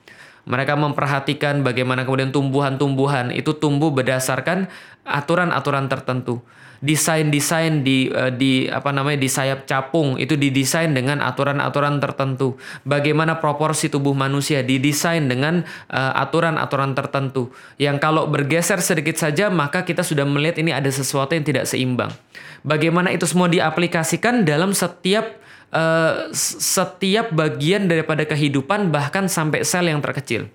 Mereka 0.46 0.74
memperhatikan 0.78 1.62
bagaimana 1.62 2.06
kemudian 2.06 2.34
tumbuhan-tumbuhan 2.34 3.34
itu 3.34 3.58
tumbuh 3.58 3.94
berdasarkan 3.94 4.70
aturan-aturan 5.06 5.86
tertentu 5.90 6.42
desain-desain 6.84 7.84
di 7.86 8.10
uh, 8.12 8.32
di 8.32 8.68
apa 8.68 8.92
namanya 8.92 9.22
di 9.22 9.30
sayap 9.32 9.70
capung 9.70 10.20
itu 10.20 10.36
didesain 10.36 10.92
dengan 10.92 11.24
aturan-aturan 11.24 12.00
tertentu. 12.04 12.60
Bagaimana 12.84 13.40
proporsi 13.40 13.88
tubuh 13.88 14.16
manusia 14.18 14.66
didesain 14.66 15.28
dengan 15.28 15.64
uh, 15.92 16.14
aturan-aturan 16.20 16.98
tertentu. 16.98 17.52
Yang 17.80 17.98
kalau 18.04 18.28
bergeser 18.28 18.82
sedikit 18.84 19.16
saja 19.16 19.48
maka 19.48 19.86
kita 19.88 20.04
sudah 20.04 20.28
melihat 20.28 20.60
ini 20.60 20.76
ada 20.76 20.90
sesuatu 20.92 21.36
yang 21.36 21.46
tidak 21.46 21.66
seimbang. 21.70 22.12
Bagaimana 22.66 23.14
itu 23.14 23.30
semua 23.30 23.46
diaplikasikan 23.46 24.42
dalam 24.42 24.74
setiap 24.74 25.38
uh, 25.76 26.34
setiap 26.34 27.30
bagian 27.36 27.86
daripada 27.86 28.26
kehidupan 28.26 28.90
bahkan 28.90 29.30
sampai 29.30 29.62
sel 29.62 29.86
yang 29.86 30.02
terkecil. 30.02 30.50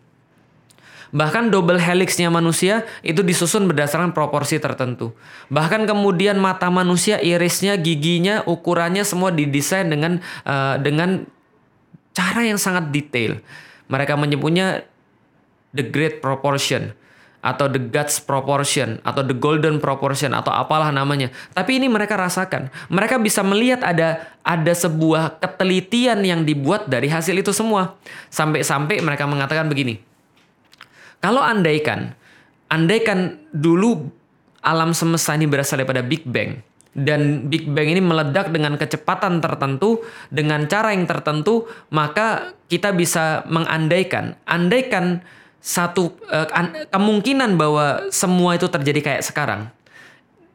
Bahkan 1.11 1.50
double 1.50 1.83
helixnya 1.83 2.31
manusia 2.31 2.87
itu 3.03 3.27
disusun 3.27 3.66
berdasarkan 3.66 4.14
proporsi 4.14 4.62
tertentu. 4.62 5.11
Bahkan 5.51 5.87
kemudian 5.90 6.38
mata 6.38 6.70
manusia, 6.70 7.18
irisnya, 7.18 7.75
giginya, 7.75 8.46
ukurannya 8.46 9.03
semua 9.03 9.35
didesain 9.35 9.90
dengan 9.90 10.23
uh, 10.46 10.79
dengan 10.79 11.27
cara 12.14 12.46
yang 12.46 12.59
sangat 12.59 12.94
detail. 12.94 13.42
Mereka 13.90 14.14
menyebutnya 14.14 14.87
the 15.75 15.83
great 15.83 16.23
proportion 16.23 16.94
atau 17.40 17.73
the 17.73 17.81
God's 17.81 18.20
proportion 18.20 19.01
atau 19.01 19.25
the 19.25 19.33
golden 19.33 19.81
proportion 19.81 20.37
atau 20.37 20.53
apalah 20.53 20.92
namanya. 20.92 21.33
Tapi 21.57 21.81
ini 21.81 21.88
mereka 21.88 22.14
rasakan. 22.14 22.68
Mereka 22.92 23.16
bisa 23.18 23.40
melihat 23.40 23.81
ada 23.81 24.31
ada 24.44 24.73
sebuah 24.77 25.40
ketelitian 25.40 26.20
yang 26.23 26.44
dibuat 26.44 26.87
dari 26.87 27.09
hasil 27.09 27.35
itu 27.35 27.51
semua. 27.51 27.96
Sampai-sampai 28.29 29.01
mereka 29.01 29.25
mengatakan 29.25 29.66
begini. 29.66 30.10
Kalau 31.20 31.44
andaikan, 31.44 32.16
andaikan 32.72 33.37
dulu 33.52 34.09
alam 34.64 34.96
semesta 34.96 35.37
ini 35.37 35.44
berasal 35.44 35.80
daripada 35.80 36.00
Big 36.00 36.24
Bang 36.24 36.64
dan 36.90 37.46
Big 37.46 37.70
Bang 37.70 37.87
ini 37.87 38.02
meledak 38.02 38.50
dengan 38.50 38.74
kecepatan 38.74 39.38
tertentu 39.38 40.02
dengan 40.33 40.66
cara 40.66 40.90
yang 40.90 41.06
tertentu, 41.06 41.70
maka 41.94 42.56
kita 42.66 42.90
bisa 42.90 43.46
mengandaikan, 43.46 44.35
andaikan 44.42 45.22
satu 45.61 46.16
uh, 46.33 46.48
kemungkinan 46.90 47.54
bahwa 47.54 48.09
semua 48.11 48.56
itu 48.56 48.66
terjadi 48.66 49.00
kayak 49.00 49.22
sekarang 49.22 49.68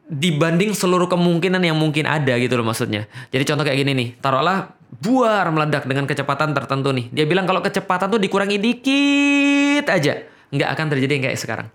dibanding 0.06 0.70
seluruh 0.74 1.10
kemungkinan 1.10 1.62
yang 1.62 1.78
mungkin 1.78 2.04
ada 2.06 2.36
gitu 2.36 2.58
loh 2.58 2.66
maksudnya. 2.66 3.08
Jadi 3.32 3.42
contoh 3.46 3.64
kayak 3.64 3.78
gini 3.80 3.92
nih, 3.94 4.08
taruhlah 4.20 4.76
buar 5.02 5.46
meledak 5.50 5.88
dengan 5.88 6.04
kecepatan 6.04 6.52
tertentu 6.52 6.90
nih. 6.92 7.06
Dia 7.10 7.24
bilang 7.26 7.48
kalau 7.48 7.64
kecepatan 7.64 8.12
tuh 8.12 8.20
dikurangi 8.20 8.58
dikit 8.60 9.88
aja 9.88 10.35
nggak 10.50 10.68
akan 10.76 10.86
terjadi 10.92 11.12
yang 11.18 11.24
kayak 11.30 11.40
sekarang. 11.40 11.68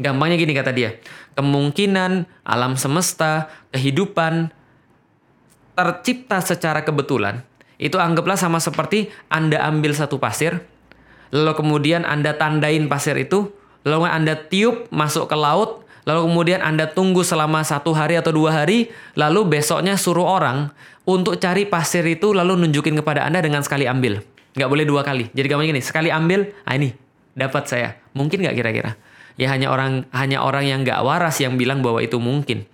Gampangnya 0.00 0.40
gini 0.40 0.56
kata 0.56 0.72
dia, 0.72 0.96
kemungkinan 1.36 2.24
alam 2.48 2.74
semesta, 2.80 3.52
kehidupan 3.76 4.50
tercipta 5.76 6.40
secara 6.40 6.84
kebetulan 6.84 7.44
itu 7.82 7.98
anggaplah 7.98 8.38
sama 8.38 8.62
seperti 8.62 9.10
Anda 9.26 9.60
ambil 9.66 9.92
satu 9.92 10.16
pasir, 10.16 10.62
lalu 11.34 11.52
kemudian 11.58 12.06
Anda 12.06 12.38
tandain 12.38 12.86
pasir 12.86 13.18
itu, 13.18 13.50
lalu 13.82 14.06
Anda 14.06 14.38
tiup 14.38 14.86
masuk 14.94 15.26
ke 15.26 15.36
laut, 15.36 15.82
lalu 16.06 16.30
kemudian 16.30 16.62
Anda 16.62 16.86
tunggu 16.86 17.26
selama 17.26 17.66
satu 17.66 17.90
hari 17.90 18.16
atau 18.16 18.30
dua 18.30 18.64
hari, 18.64 18.94
lalu 19.18 19.58
besoknya 19.58 19.98
suruh 19.98 20.24
orang 20.24 20.70
untuk 21.04 21.42
cari 21.42 21.66
pasir 21.66 22.06
itu 22.06 22.30
lalu 22.30 22.54
nunjukin 22.54 22.94
kepada 23.02 23.26
Anda 23.26 23.42
dengan 23.42 23.66
sekali 23.66 23.90
ambil. 23.90 24.22
Nggak 24.54 24.68
boleh 24.70 24.84
dua 24.86 25.02
kali. 25.02 25.26
Jadi 25.34 25.46
gampang 25.50 25.68
gini, 25.74 25.82
sekali 25.82 26.08
ambil, 26.12 26.54
ah 26.62 26.78
ini 26.78 27.01
dapat 27.32 27.64
saya. 27.68 27.88
Mungkin 28.12 28.44
nggak 28.44 28.56
kira-kira? 28.56 28.96
Ya 29.40 29.48
hanya 29.48 29.72
orang 29.72 30.04
hanya 30.12 30.44
orang 30.44 30.68
yang 30.68 30.84
nggak 30.84 31.00
waras 31.00 31.40
yang 31.40 31.56
bilang 31.56 31.80
bahwa 31.80 32.04
itu 32.04 32.20
mungkin. 32.20 32.68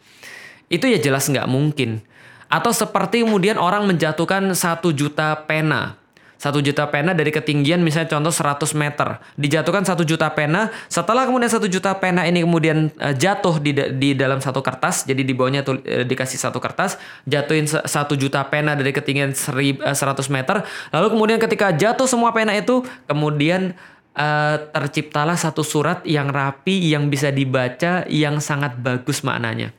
Itu 0.68 0.90
ya 0.90 0.99
jelas 1.01 1.31
nggak 1.31 1.49
mungkin. 1.49 2.03
Atau 2.49 2.73
seperti 2.73 3.23
kemudian 3.23 3.61
orang 3.61 3.85
menjatuhkan 3.85 4.44
satu 4.57 4.90
juta 4.92 5.37
pena. 5.44 6.01
Satu 6.38 6.62
juta 6.62 6.87
pena 6.87 7.18
dari 7.18 7.35
ketinggian 7.35 7.83
misalnya 7.83 8.14
contoh 8.14 8.31
100 8.31 8.71
meter. 8.79 9.18
Dijatuhkan 9.35 9.83
satu 9.83 10.07
juta 10.07 10.31
pena. 10.31 10.71
Setelah 10.87 11.27
kemudian 11.27 11.51
satu 11.51 11.66
juta 11.66 11.90
pena 11.99 12.31
ini 12.31 12.47
kemudian 12.47 12.94
uh, 13.03 13.11
jatuh 13.11 13.59
di, 13.59 13.75
di 13.75 14.14
dalam 14.14 14.38
satu 14.38 14.62
kertas. 14.62 15.03
Jadi 15.03 15.27
di 15.27 15.35
bawahnya 15.35 15.66
tuh, 15.66 15.83
uh, 15.83 16.07
dikasih 16.07 16.38
satu 16.38 16.62
kertas. 16.62 16.94
Jatuhin 17.27 17.66
satu 17.66 18.14
juta 18.14 18.38
pena 18.47 18.79
dari 18.79 18.94
ketinggian 18.94 19.35
seri, 19.35 19.83
uh, 19.83 19.99
100 19.99 20.31
meter. 20.31 20.62
Lalu 20.94 21.07
kemudian 21.11 21.38
ketika 21.42 21.75
jatuh 21.75 22.07
semua 22.07 22.31
pena 22.31 22.55
itu. 22.55 22.87
Kemudian 23.11 23.75
uh, 24.18 24.57
terciptalah 24.74 25.38
satu 25.38 25.62
surat 25.62 26.02
yang 26.02 26.28
rapi, 26.28 26.90
yang 26.90 27.07
bisa 27.07 27.31
dibaca, 27.31 28.04
yang 28.11 28.42
sangat 28.42 28.74
bagus 28.83 29.22
maknanya. 29.22 29.70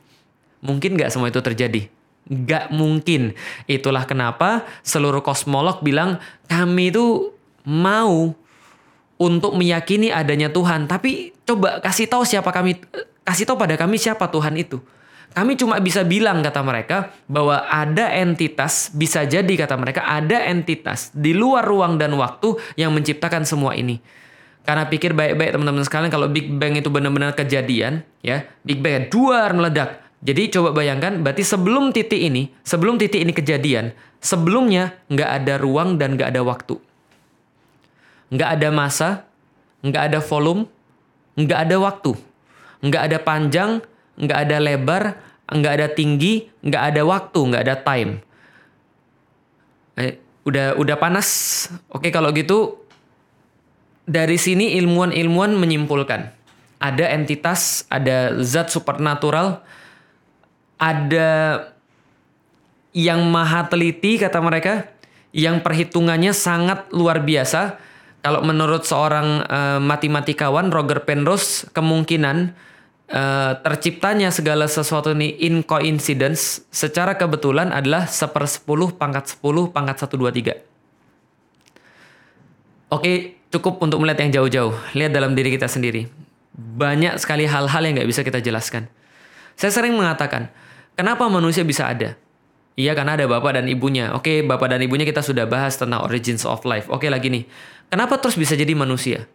Mungkin 0.64 0.96
nggak 0.96 1.12
semua 1.12 1.28
itu 1.28 1.44
terjadi? 1.44 1.86
Nggak 2.26 2.72
mungkin. 2.72 3.36
Itulah 3.68 4.08
kenapa 4.08 4.64
seluruh 4.80 5.20
kosmolog 5.20 5.84
bilang 5.84 6.16
kami 6.48 6.88
itu 6.88 7.36
mau 7.68 8.32
untuk 9.20 9.52
meyakini 9.52 10.08
adanya 10.08 10.48
Tuhan. 10.48 10.88
Tapi 10.88 11.36
coba 11.44 11.84
kasih 11.84 12.08
tahu 12.08 12.24
siapa 12.24 12.48
kami, 12.48 12.80
kasih 13.24 13.44
tahu 13.44 13.60
pada 13.60 13.76
kami 13.76 14.00
siapa 14.00 14.24
Tuhan 14.32 14.56
itu. 14.56 14.80
Kami 15.30 15.54
cuma 15.54 15.78
bisa 15.78 16.02
bilang 16.02 16.42
kata 16.42 16.58
mereka 16.66 17.14
bahwa 17.30 17.62
ada 17.70 18.10
entitas, 18.18 18.90
bisa 18.90 19.22
jadi 19.22 19.46
kata 19.46 19.78
mereka 19.78 20.02
ada 20.02 20.42
entitas 20.50 21.14
di 21.14 21.30
luar 21.30 21.62
ruang 21.62 22.02
dan 22.02 22.10
waktu 22.18 22.58
yang 22.74 22.90
menciptakan 22.90 23.46
semua 23.46 23.78
ini. 23.78 24.02
Karena 24.60 24.86
pikir 24.86 25.16
baik-baik 25.16 25.56
teman-teman 25.56 25.82
sekalian 25.82 26.12
kalau 26.12 26.28
Big 26.28 26.52
Bang 26.52 26.76
itu 26.76 26.92
benar-benar 26.92 27.32
kejadian, 27.34 28.04
ya, 28.20 28.44
Big 28.62 28.84
Bang 28.84 29.08
duar 29.08 29.50
meledak. 29.56 30.04
Jadi 30.20 30.52
coba 30.52 30.76
bayangkan, 30.76 31.24
berarti 31.24 31.40
sebelum 31.40 31.96
titik 31.96 32.20
ini, 32.20 32.52
sebelum 32.60 33.00
titik 33.00 33.24
ini 33.24 33.32
kejadian, 33.32 33.96
sebelumnya 34.20 35.00
nggak 35.08 35.30
ada 35.42 35.54
ruang 35.56 35.96
dan 35.96 36.14
nggak 36.14 36.36
ada 36.36 36.44
waktu. 36.44 36.76
Nggak 38.28 38.50
ada 38.60 38.68
masa, 38.68 39.08
nggak 39.80 40.12
ada 40.12 40.18
volume, 40.20 40.68
nggak 41.40 41.60
ada 41.66 41.76
waktu. 41.80 42.12
Nggak 42.84 43.02
ada 43.08 43.18
panjang, 43.24 43.70
nggak 44.20 44.38
ada 44.44 44.56
lebar, 44.60 45.02
nggak 45.48 45.72
ada 45.72 45.86
tinggi, 45.88 46.52
nggak 46.60 46.82
ada 46.94 47.02
waktu, 47.08 47.40
nggak 47.40 47.62
ada 47.64 47.76
time. 47.80 48.12
Eh, 49.96 50.20
udah 50.44 50.76
udah 50.76 50.96
panas. 51.00 51.28
Oke 51.88 52.12
kalau 52.12 52.28
gitu 52.36 52.79
dari 54.08 54.36
sini 54.40 54.76
ilmuwan-ilmuwan 54.80 55.56
menyimpulkan 55.56 56.32
ada 56.80 57.06
entitas, 57.12 57.84
ada 57.92 58.40
zat 58.40 58.72
supernatural, 58.72 59.60
ada 60.80 61.28
yang 62.96 63.20
maha 63.28 63.68
teliti 63.68 64.16
kata 64.16 64.40
mereka, 64.40 64.88
yang 65.30 65.60
perhitungannya 65.60 66.32
sangat 66.32 66.88
luar 66.90 67.20
biasa. 67.20 67.76
Kalau 68.20 68.40
menurut 68.44 68.88
seorang 68.88 69.44
uh, 69.44 69.80
matematikawan 69.80 70.72
Roger 70.72 71.04
Penrose, 71.04 71.68
kemungkinan 71.72 72.52
uh, 73.12 73.52
terciptanya 73.60 74.28
segala 74.32 74.68
sesuatu 74.68 75.12
ini 75.12 75.36
in 75.40 75.64
coincidence 75.64 76.64
secara 76.72 77.16
kebetulan 77.16 77.72
adalah 77.72 78.04
pangkat 78.08 79.28
sepuluh 79.28 79.68
pangkat 79.72 79.96
satu 80.00 80.20
dua 80.20 80.32
tiga. 80.32 80.56
Oke, 82.90 83.38
cukup 83.54 83.78
untuk 83.78 84.02
melihat 84.02 84.26
yang 84.26 84.42
jauh-jauh. 84.42 84.74
Lihat 84.98 85.14
dalam 85.14 85.38
diri 85.38 85.54
kita 85.54 85.70
sendiri. 85.70 86.10
Banyak 86.54 87.22
sekali 87.22 87.46
hal-hal 87.46 87.82
yang 87.86 87.94
nggak 88.02 88.10
bisa 88.10 88.26
kita 88.26 88.42
jelaskan. 88.42 88.90
Saya 89.54 89.70
sering 89.70 89.94
mengatakan, 89.94 90.50
kenapa 90.98 91.30
manusia 91.30 91.62
bisa 91.62 91.86
ada? 91.86 92.18
Iya 92.74 92.98
karena 92.98 93.14
ada 93.14 93.30
bapak 93.30 93.62
dan 93.62 93.66
ibunya. 93.70 94.10
Oke, 94.16 94.42
bapak 94.42 94.74
dan 94.74 94.80
ibunya 94.82 95.06
kita 95.06 95.22
sudah 95.22 95.46
bahas 95.46 95.78
tentang 95.78 96.02
origins 96.02 96.42
of 96.42 96.64
life. 96.66 96.90
Oke 96.90 97.06
lagi 97.06 97.30
nih, 97.30 97.44
kenapa 97.92 98.18
terus 98.18 98.34
bisa 98.34 98.58
jadi 98.58 98.72
manusia? 98.72 99.28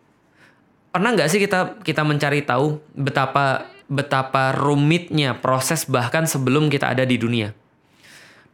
Pernah 0.89 1.13
nggak 1.13 1.27
sih 1.27 1.39
kita 1.43 1.83
kita 1.83 2.01
mencari 2.07 2.41
tahu 2.41 2.79
betapa 2.95 3.67
betapa 3.85 4.55
rumitnya 4.55 5.37
proses 5.37 5.85
bahkan 5.85 6.25
sebelum 6.25 6.71
kita 6.71 6.91
ada 6.91 7.03
di 7.03 7.19
dunia? 7.19 7.53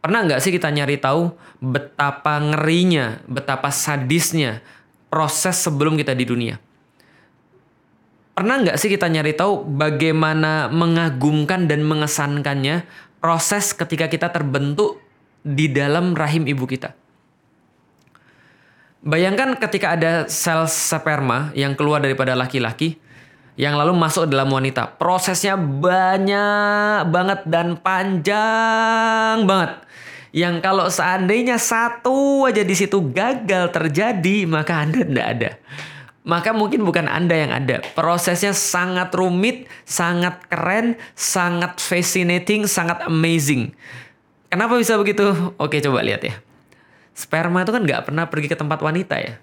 Pernah 0.02 0.26
nggak 0.26 0.40
sih 0.42 0.50
kita 0.50 0.68
nyari 0.68 0.98
tahu 0.98 1.30
betapa 1.62 2.42
ngerinya, 2.42 3.22
betapa 3.30 3.70
sadisnya 3.70 4.60
proses 5.12 5.60
sebelum 5.60 6.00
kita 6.00 6.16
di 6.16 6.24
dunia? 6.24 6.56
Pernah 8.32 8.64
nggak 8.64 8.80
sih 8.80 8.88
kita 8.88 9.12
nyari 9.12 9.36
tahu 9.36 9.68
bagaimana 9.76 10.72
mengagumkan 10.72 11.68
dan 11.68 11.84
mengesankannya 11.84 12.88
proses 13.20 13.76
ketika 13.76 14.08
kita 14.08 14.32
terbentuk 14.32 15.04
di 15.44 15.68
dalam 15.68 16.16
rahim 16.16 16.48
ibu 16.48 16.64
kita. 16.64 16.96
Bayangkan 19.04 19.58
ketika 19.60 19.98
ada 19.98 20.12
sel 20.32 20.64
sperma 20.64 21.52
yang 21.52 21.76
keluar 21.76 22.00
daripada 22.00 22.32
laki-laki 22.32 22.96
yang 23.60 23.76
lalu 23.76 23.92
masuk 23.92 24.24
dalam 24.30 24.48
wanita. 24.48 24.96
Prosesnya 24.96 25.58
banyak 25.60 27.10
banget 27.12 27.40
dan 27.44 27.76
panjang 27.76 29.44
banget. 29.44 29.84
Yang 30.32 30.64
kalau 30.64 30.88
seandainya 30.88 31.60
satu 31.60 32.48
aja 32.48 32.64
di 32.64 32.72
situ 32.72 32.98
gagal 33.12 33.68
terjadi, 33.68 34.48
maka 34.48 34.80
Anda 34.80 35.04
tidak 35.04 35.26
ada 35.36 35.50
maka 36.22 36.54
mungkin 36.54 36.86
bukan 36.86 37.10
Anda 37.10 37.34
yang 37.34 37.52
ada. 37.52 37.82
Prosesnya 37.98 38.54
sangat 38.54 39.10
rumit, 39.14 39.66
sangat 39.82 40.38
keren, 40.46 40.94
sangat 41.18 41.82
fascinating, 41.82 42.70
sangat 42.70 43.02
amazing. 43.06 43.74
Kenapa 44.46 44.78
bisa 44.78 44.94
begitu? 44.94 45.34
Oke, 45.58 45.82
coba 45.82 46.04
lihat 46.06 46.22
ya. 46.22 46.34
Sperma 47.12 47.66
itu 47.66 47.74
kan 47.74 47.82
nggak 47.82 48.02
pernah 48.08 48.24
pergi 48.30 48.48
ke 48.48 48.56
tempat 48.56 48.78
wanita 48.80 49.18
ya. 49.18 49.34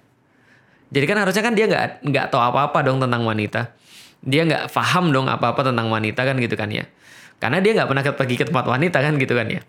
Jadi 0.89 1.05
kan 1.05 1.17
harusnya 1.21 1.43
kan 1.45 1.53
dia 1.53 1.69
nggak 1.69 2.01
nggak 2.01 2.25
tahu 2.33 2.41
apa-apa 2.41 2.79
dong 2.81 2.97
tentang 2.97 3.21
wanita. 3.27 3.75
Dia 4.23 4.41
nggak 4.47 4.73
paham 4.73 5.13
dong 5.13 5.27
apa-apa 5.29 5.69
tentang 5.69 5.91
wanita 5.91 6.21
kan 6.23 6.35
gitu 6.39 6.55
kan 6.55 6.71
ya. 6.71 6.87
Karena 7.37 7.61
dia 7.61 7.75
nggak 7.77 7.87
pernah 7.91 8.03
pergi 8.03 8.35
ke 8.39 8.45
tempat 8.47 8.65
wanita 8.65 8.97
kan 9.03 9.13
gitu 9.19 9.35
kan 9.37 9.47
ya. 9.51 9.61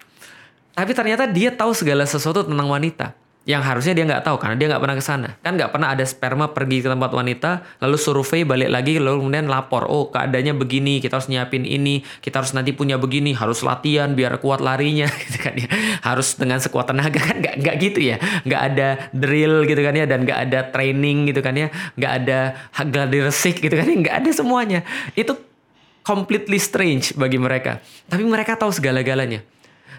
Tapi 0.75 0.93
ternyata 0.95 1.27
dia 1.27 1.51
tahu 1.53 1.75
segala 1.75 2.07
sesuatu 2.07 2.47
tentang 2.47 2.69
wanita. 2.71 3.17
Yang 3.49 3.63
harusnya 3.73 3.95
dia 3.97 4.05
nggak 4.05 4.25
tahu 4.29 4.37
karena 4.37 4.57
dia 4.61 4.67
nggak 4.69 4.83
pernah 4.85 4.97
ke 5.01 5.05
sana. 5.05 5.29
Kan 5.41 5.57
nggak 5.57 5.73
pernah 5.73 5.89
ada 5.97 6.05
sperma 6.05 6.53
pergi 6.53 6.85
ke 6.85 6.89
tempat 6.93 7.09
wanita 7.09 7.51
lalu 7.81 7.97
survei 7.97 8.45
balik 8.45 8.69
lagi 8.69 9.01
lalu 9.01 9.25
kemudian 9.25 9.49
lapor. 9.49 9.89
Oh 9.89 10.13
keadaannya 10.13 10.55
begini 10.61 11.01
kita 11.01 11.19
harus 11.19 11.27
nyiapin 11.33 11.65
ini 11.65 12.05
kita 12.21 12.45
harus 12.45 12.53
nanti 12.53 12.77
punya 12.77 13.01
begini 13.01 13.33
harus 13.33 13.65
latihan 13.65 14.13
biar 14.13 14.39
kuat 14.45 14.61
larinya 14.61 15.09
gitu 15.25 15.41
kan 15.41 15.57
ya. 15.57 15.73
Harus 16.05 16.37
dengan 16.37 16.61
sekuat 16.61 16.93
tenaga 16.93 17.17
kan 17.17 17.41
nggak 17.41 17.55
nggak 17.65 17.77
gitu 17.81 18.01
ya. 18.13 18.17
Nggak 18.45 18.63
ada 18.73 18.89
drill 19.17 19.65
gitu 19.65 19.81
kan 19.83 19.95
ya 19.97 20.05
dan 20.05 20.21
nggak 20.29 20.41
ada 20.47 20.59
training 20.69 21.33
gitu 21.33 21.41
kan 21.41 21.55
ya. 21.57 21.69
Nggak 21.97 22.13
ada 22.23 22.39
gladiresik 22.87 23.57
gitu 23.65 23.73
kan 23.73 23.89
ya 23.89 23.97
nggak 24.05 24.17
ada 24.21 24.31
semuanya. 24.37 24.81
Itu 25.17 25.33
completely 26.05 26.61
strange 26.61 27.17
bagi 27.17 27.41
mereka. 27.41 27.81
Tapi 28.05 28.21
mereka 28.21 28.53
tahu 28.55 28.69
segala-galanya 28.69 29.43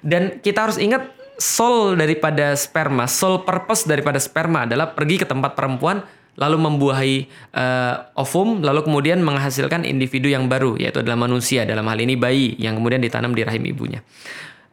dan 0.02 0.42
kita 0.42 0.70
harus 0.70 0.78
ingat 0.82 1.10
soul 1.42 1.98
daripada 1.98 2.54
sperma, 2.54 3.10
soul 3.10 3.42
purpose 3.42 3.90
daripada 3.90 4.22
sperma 4.22 4.70
adalah 4.70 4.94
pergi 4.94 5.22
ke 5.22 5.26
tempat 5.26 5.58
perempuan 5.58 6.06
lalu 6.40 6.58
membuahi 6.64 7.16
uh, 7.54 8.08
ovum 8.16 8.64
lalu 8.64 8.88
kemudian 8.88 9.20
menghasilkan 9.20 9.84
individu 9.84 10.32
yang 10.32 10.48
baru 10.48 10.80
yaitu 10.80 11.04
adalah 11.04 11.20
manusia 11.20 11.68
dalam 11.68 11.84
hal 11.92 12.00
ini 12.00 12.16
bayi 12.16 12.56
yang 12.56 12.80
kemudian 12.80 13.04
ditanam 13.04 13.36
di 13.36 13.44
rahim 13.44 13.64
ibunya. 13.68 14.00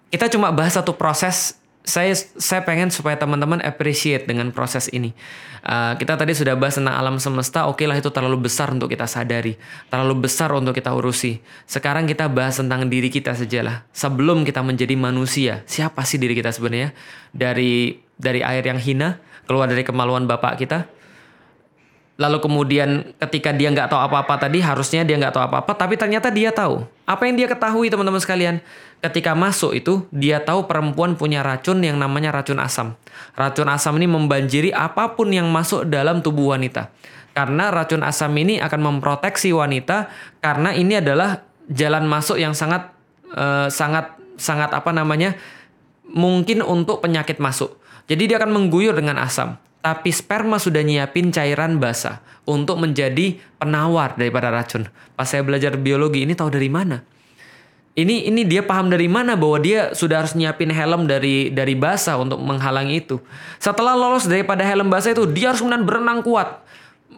Kita 0.08 0.30
cuma 0.32 0.54
bahas 0.54 0.78
satu 0.78 0.94
proses 0.96 1.57
saya 1.88 2.12
saya 2.12 2.60
pengen 2.68 2.92
supaya 2.92 3.16
teman-teman 3.16 3.64
appreciate 3.64 4.28
dengan 4.28 4.52
proses 4.52 4.92
ini. 4.92 5.16
Uh, 5.64 5.96
kita 5.96 6.20
tadi 6.20 6.36
sudah 6.36 6.52
bahas 6.52 6.76
tentang 6.76 6.92
alam 6.92 7.16
semesta, 7.16 7.64
oke 7.64 7.80
okay 7.80 7.88
lah 7.88 7.96
itu 7.96 8.12
terlalu 8.12 8.44
besar 8.44 8.68
untuk 8.68 8.92
kita 8.92 9.08
sadari, 9.08 9.56
terlalu 9.88 10.28
besar 10.28 10.52
untuk 10.52 10.76
kita 10.76 10.92
urusi. 10.92 11.40
Sekarang 11.64 12.04
kita 12.04 12.28
bahas 12.28 12.60
tentang 12.60 12.84
diri 12.92 13.08
kita 13.08 13.32
sajalah. 13.32 13.88
Sebelum 13.96 14.44
kita 14.44 14.60
menjadi 14.60 14.92
manusia, 15.00 15.64
siapa 15.64 16.04
sih 16.04 16.20
diri 16.20 16.36
kita 16.36 16.52
sebenarnya? 16.52 16.92
Dari 17.32 17.96
dari 18.20 18.44
air 18.44 18.68
yang 18.68 18.76
hina, 18.76 19.16
keluar 19.48 19.64
dari 19.64 19.80
kemaluan 19.80 20.28
bapak 20.28 20.60
kita, 20.60 20.84
lalu 22.18 22.42
kemudian 22.42 23.14
ketika 23.22 23.54
dia 23.54 23.70
nggak 23.70 23.94
tahu 23.94 24.02
apa-apa 24.02 24.50
tadi 24.50 24.58
harusnya 24.58 25.06
dia 25.06 25.14
nggak 25.14 25.38
tahu 25.38 25.44
apa-apa 25.46 25.72
tapi 25.78 25.94
ternyata 25.94 26.34
dia 26.34 26.50
tahu. 26.50 26.82
Apa 27.06 27.30
yang 27.30 27.38
dia 27.38 27.46
ketahui 27.46 27.88
teman-teman 27.88 28.18
sekalian? 28.18 28.58
Ketika 28.98 29.38
masuk 29.38 29.78
itu 29.78 30.02
dia 30.10 30.42
tahu 30.42 30.66
perempuan 30.66 31.14
punya 31.14 31.46
racun 31.46 31.78
yang 31.78 31.94
namanya 31.94 32.34
racun 32.34 32.58
asam. 32.58 32.98
Racun 33.38 33.70
asam 33.70 33.94
ini 34.02 34.10
membanjiri 34.10 34.74
apa 34.74 35.14
pun 35.14 35.30
yang 35.30 35.46
masuk 35.48 35.86
dalam 35.86 36.18
tubuh 36.18 36.58
wanita. 36.58 36.90
Karena 37.38 37.70
racun 37.70 38.02
asam 38.02 38.34
ini 38.34 38.58
akan 38.58 38.80
memproteksi 38.82 39.54
wanita 39.54 40.10
karena 40.42 40.74
ini 40.74 40.98
adalah 40.98 41.46
jalan 41.70 42.02
masuk 42.10 42.34
yang 42.34 42.50
sangat 42.50 42.90
uh, 43.30 43.70
sangat 43.70 44.18
sangat 44.34 44.74
apa 44.74 44.90
namanya 44.90 45.38
mungkin 46.10 46.66
untuk 46.66 46.98
penyakit 46.98 47.38
masuk. 47.38 47.78
Jadi 48.10 48.26
dia 48.26 48.42
akan 48.42 48.50
mengguyur 48.50 48.98
dengan 48.98 49.22
asam 49.22 49.54
tapi 49.78 50.10
sperma 50.10 50.58
sudah 50.58 50.82
nyiapin 50.82 51.30
cairan 51.30 51.78
basah 51.78 52.20
untuk 52.48 52.80
menjadi 52.80 53.38
penawar 53.60 54.18
daripada 54.18 54.50
racun. 54.50 54.88
Pas 55.14 55.28
saya 55.28 55.44
belajar 55.44 55.78
biologi 55.78 56.24
ini 56.24 56.34
tahu 56.34 56.50
dari 56.50 56.68
mana? 56.72 57.04
Ini 57.98 58.30
ini 58.30 58.46
dia 58.46 58.62
paham 58.62 58.94
dari 58.94 59.10
mana 59.10 59.34
bahwa 59.34 59.58
dia 59.58 59.90
sudah 59.90 60.22
harus 60.22 60.38
nyiapin 60.38 60.70
helm 60.70 61.10
dari 61.10 61.50
dari 61.50 61.74
basah 61.74 62.14
untuk 62.14 62.38
menghalangi 62.38 63.02
itu. 63.02 63.18
Setelah 63.58 63.98
lolos 63.98 64.30
daripada 64.30 64.62
helm 64.62 64.86
basah 64.86 65.18
itu, 65.18 65.26
dia 65.26 65.50
harus 65.50 65.58
kemudian 65.58 65.82
berenang 65.82 66.22
kuat 66.22 66.62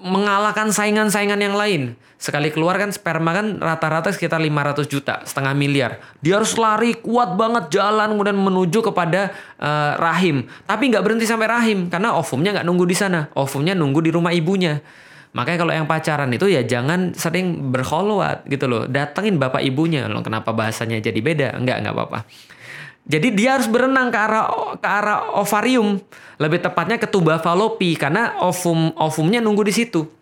mengalahkan 0.00 0.72
saingan-saingan 0.72 1.40
yang 1.40 1.54
lain. 1.54 1.94
Sekali 2.20 2.52
keluar 2.52 2.76
kan 2.76 2.92
sperma 2.92 3.32
kan 3.32 3.56
rata-rata 3.56 4.12
sekitar 4.12 4.36
500 4.44 4.84
juta, 4.92 5.24
setengah 5.24 5.56
miliar. 5.56 6.04
Dia 6.20 6.36
harus 6.36 6.52
lari 6.60 6.92
kuat 7.00 7.32
banget 7.32 7.72
jalan 7.72 8.12
kemudian 8.12 8.36
menuju 8.36 8.84
kepada 8.84 9.32
uh, 9.56 9.96
rahim. 9.96 10.44
Tapi 10.68 10.92
nggak 10.92 11.00
berhenti 11.00 11.24
sampai 11.24 11.48
rahim 11.48 11.88
karena 11.88 12.12
ovumnya 12.12 12.60
nggak 12.60 12.66
nunggu 12.68 12.84
di 12.84 12.96
sana. 12.96 13.32
Ovumnya 13.32 13.72
nunggu 13.72 14.04
di 14.04 14.12
rumah 14.12 14.36
ibunya. 14.36 14.84
Makanya 15.30 15.58
kalau 15.62 15.72
yang 15.72 15.86
pacaran 15.86 16.28
itu 16.34 16.50
ya 16.50 16.66
jangan 16.66 17.14
sering 17.14 17.70
berkholwat 17.70 18.44
gitu 18.50 18.66
loh. 18.66 18.84
Datengin 18.90 19.38
bapak 19.38 19.62
ibunya. 19.62 20.10
Loh, 20.10 20.20
kenapa 20.26 20.50
bahasanya 20.50 20.98
jadi 20.98 21.20
beda? 21.22 21.48
Enggak, 21.54 21.80
enggak 21.80 21.94
apa-apa. 21.94 22.18
Jadi 23.11 23.35
dia 23.35 23.59
harus 23.59 23.66
berenang 23.66 24.14
ke 24.14 24.18
arah 24.23 24.46
ke 24.79 24.87
arah 24.87 25.35
ovarium, 25.42 25.99
lebih 26.38 26.62
tepatnya 26.62 26.94
ke 26.94 27.11
tuba 27.11 27.42
falopi 27.42 27.99
karena 27.99 28.38
ovum 28.38 28.94
ovumnya 28.94 29.42
nunggu 29.42 29.66
di 29.66 29.75
situ 29.75 30.19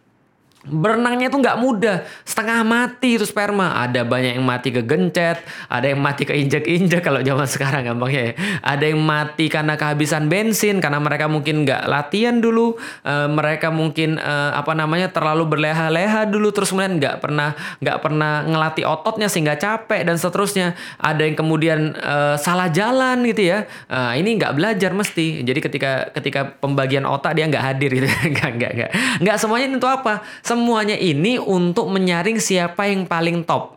berenangnya 0.67 1.31
tuh 1.31 1.39
nggak 1.39 1.59
mudah. 1.59 1.97
Setengah 2.27 2.67
mati 2.67 3.15
itu 3.15 3.25
sperma. 3.25 3.79
Ada 3.79 4.03
banyak 4.03 4.39
yang 4.39 4.47
mati 4.47 4.75
kegencet 4.75 5.41
ada 5.69 5.87
yang 5.87 6.01
mati 6.01 6.27
keinjek-injek 6.27 7.05
kalau 7.05 7.23
zaman 7.23 7.47
sekarang 7.55 7.87
gampangnya 7.87 8.33
ya. 8.33 8.33
Ada 8.65 8.85
yang 8.91 9.01
mati 9.03 9.47
karena 9.47 9.79
kehabisan 9.79 10.27
bensin 10.27 10.83
karena 10.83 10.99
mereka 10.99 11.31
mungkin 11.31 11.63
nggak 11.63 11.87
latihan 11.87 12.43
dulu 12.43 12.75
e, 13.07 13.15
mereka 13.31 13.71
mungkin 13.71 14.19
e, 14.19 14.35
apa 14.55 14.75
namanya 14.75 15.13
terlalu 15.13 15.47
berleha-leha 15.47 16.27
dulu 16.27 16.51
terus 16.51 16.75
kemudian 16.75 16.99
nggak 16.99 17.23
pernah 17.23 17.55
nggak 17.79 17.99
pernah 18.03 18.33
ngelatih 18.45 18.85
ototnya 18.89 19.29
sehingga 19.31 19.55
capek 19.55 20.03
dan 20.03 20.19
seterusnya. 20.19 20.75
Ada 20.99 21.23
yang 21.23 21.37
kemudian 21.39 21.95
e, 21.95 22.17
salah 22.41 22.67
jalan 22.73 23.23
gitu 23.31 23.47
ya. 23.55 23.69
E, 23.87 23.99
ini 24.19 24.35
nggak 24.37 24.59
belajar 24.59 24.91
mesti. 24.91 25.47
Jadi 25.47 25.61
ketika 25.63 26.11
ketika 26.13 26.59
pembagian 26.59 27.07
otak 27.07 27.39
dia 27.39 27.47
nggak 27.47 27.65
hadir 27.65 27.91
gitu. 27.95 28.09
Nggak 28.29 28.51
nggak 28.61 28.73
nggak. 28.77 28.91
Nggak 29.25 29.37
semuanya 29.41 29.67
itu 29.73 29.89
apa 29.89 30.21
Semuanya 30.49 30.97
ini 30.97 31.37
untuk 31.37 31.93
menyaring 31.93 32.41
siapa 32.41 32.89
yang 32.89 33.05
paling 33.05 33.45
top. 33.45 33.77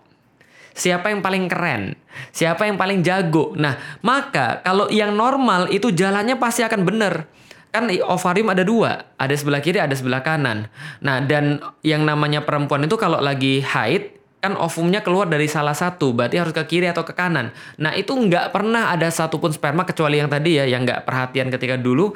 siapa 0.71 1.12
yang 1.12 1.19
paling 1.19 1.51
keren, 1.51 1.99
siapa 2.31 2.67
yang 2.67 2.79
paling 2.79 3.03
jago. 3.03 3.51
Nah, 3.60 3.77
maka 4.03 4.63
kalau 4.63 4.88
yang 4.88 5.13
normal 5.15 5.67
itu 5.69 5.91
jalannya 5.91 6.39
pasti 6.39 6.63
akan 6.63 6.81
benar. 6.88 7.27
Kan 7.71 7.88
ovarium 7.88 8.51
ada 8.51 8.63
dua, 8.67 9.15
ada 9.15 9.31
sebelah 9.31 9.63
kiri, 9.63 9.79
ada 9.79 9.95
sebelah 9.95 10.19
kanan. 10.19 10.67
Nah, 10.99 11.23
dan 11.23 11.63
yang 11.88 12.03
namanya 12.03 12.43
perempuan 12.43 12.84
itu 12.84 12.99
kalau 12.99 13.23
lagi 13.23 13.63
haid, 13.63 14.12
kan 14.43 14.60
ovumnya 14.60 14.99
keluar 14.99 15.31
dari 15.31 15.47
salah 15.47 15.75
satu, 15.75 16.12
berarti 16.12 16.36
harus 16.36 16.51
ke 16.51 16.63
kiri 16.67 16.91
atau 16.91 17.07
ke 17.07 17.15
kanan. 17.15 17.55
Nah, 17.79 17.95
itu 17.95 18.12
nggak 18.12 18.51
pernah 18.51 18.91
ada 18.91 19.07
satupun 19.07 19.55
sperma 19.55 19.88
kecuali 19.88 20.19
yang 20.19 20.27
tadi 20.27 20.60
ya, 20.60 20.67
yang 20.67 20.84
nggak 20.84 21.07
perhatian 21.07 21.47
ketika 21.47 21.79
dulu. 21.79 22.12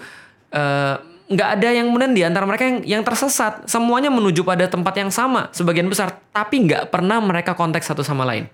Uh, 0.51 1.14
nggak 1.25 1.49
ada 1.57 1.69
yang 1.73 1.89
kemudian 1.89 2.13
di 2.13 2.21
antara 2.21 2.45
mereka 2.45 2.69
yang, 2.69 2.79
yang 2.85 3.03
tersesat. 3.03 3.65
Semuanya 3.65 4.13
menuju 4.13 4.45
pada 4.45 4.69
tempat 4.69 4.93
yang 4.97 5.09
sama, 5.09 5.49
sebagian 5.49 5.89
besar. 5.89 6.21
Tapi 6.29 6.69
nggak 6.69 6.93
pernah 6.93 7.17
mereka 7.17 7.57
konteks 7.57 7.89
satu 7.89 8.05
sama 8.05 8.25
lain. 8.25 8.45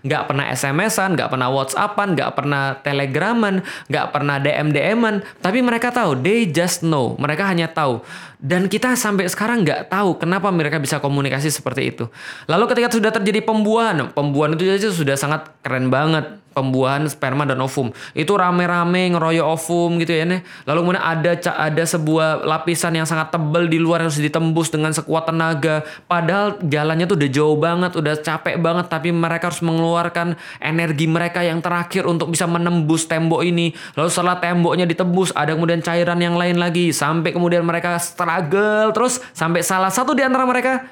Nggak 0.00 0.32
pernah 0.32 0.48
SMS-an, 0.48 1.12
nggak 1.12 1.28
pernah 1.28 1.52
WhatsAppan, 1.52 2.16
nggak 2.16 2.32
pernah 2.32 2.62
Telegraman, 2.80 3.60
nggak 3.90 4.06
pernah 4.16 4.40
DM-DM-an. 4.40 5.44
Tapi 5.44 5.58
mereka 5.60 5.92
tahu, 5.92 6.16
they 6.24 6.48
just 6.48 6.80
know. 6.80 7.18
Mereka 7.20 7.44
hanya 7.44 7.68
tahu. 7.68 8.00
Dan 8.40 8.72
kita 8.72 8.96
sampai 8.96 9.28
sekarang 9.28 9.68
nggak 9.68 9.92
tahu 9.92 10.16
kenapa 10.16 10.48
mereka 10.48 10.80
bisa 10.80 10.96
komunikasi 10.96 11.52
seperti 11.52 11.92
itu. 11.92 12.08
Lalu 12.48 12.64
ketika 12.72 12.88
sudah 12.96 13.12
terjadi 13.12 13.44
pembuahan, 13.44 14.08
pembuahan 14.16 14.56
itu 14.56 14.64
aja 14.64 14.88
sudah 14.88 15.12
sangat 15.12 15.52
keren 15.60 15.92
banget 15.92 16.40
pembuahan 16.50 17.06
sperma 17.06 17.46
dan 17.46 17.62
ovum. 17.62 17.94
Itu 18.12 18.34
rame-rame 18.34 19.14
ngeroyok 19.14 19.46
ovum 19.46 20.02
gitu 20.02 20.12
ya 20.12 20.26
nih. 20.26 20.40
Lalu 20.66 20.78
kemudian 20.82 21.04
ada 21.04 21.32
ada 21.56 21.84
sebuah 21.86 22.44
lapisan 22.44 22.92
yang 22.98 23.06
sangat 23.06 23.30
tebal 23.30 23.70
di 23.70 23.78
luar 23.78 24.02
yang 24.02 24.10
harus 24.10 24.20
ditembus 24.20 24.68
dengan 24.74 24.90
sekuat 24.90 25.30
tenaga. 25.30 25.86
Padahal 26.10 26.58
jalannya 26.60 27.06
tuh 27.06 27.16
udah 27.16 27.30
jauh 27.30 27.56
banget, 27.56 27.92
udah 27.94 28.14
capek 28.18 28.56
banget 28.58 28.86
tapi 28.90 29.14
mereka 29.14 29.48
harus 29.50 29.62
mengeluarkan 29.62 30.34
energi 30.58 31.06
mereka 31.06 31.40
yang 31.46 31.62
terakhir 31.62 32.04
untuk 32.04 32.34
bisa 32.34 32.50
menembus 32.50 33.06
tembok 33.06 33.46
ini. 33.46 33.72
Lalu 33.94 34.10
setelah 34.10 34.36
temboknya 34.42 34.84
ditembus 34.84 35.30
ada 35.32 35.54
kemudian 35.54 35.80
cairan 35.80 36.18
yang 36.18 36.34
lain 36.34 36.58
lagi 36.58 36.90
sampai 36.90 37.30
kemudian 37.30 37.62
mereka 37.62 37.96
struggle 38.30 38.94
terus 38.94 39.18
sampai 39.34 39.66
salah 39.66 39.90
satu 39.90 40.14
di 40.14 40.22
antara 40.22 40.46
mereka 40.46 40.86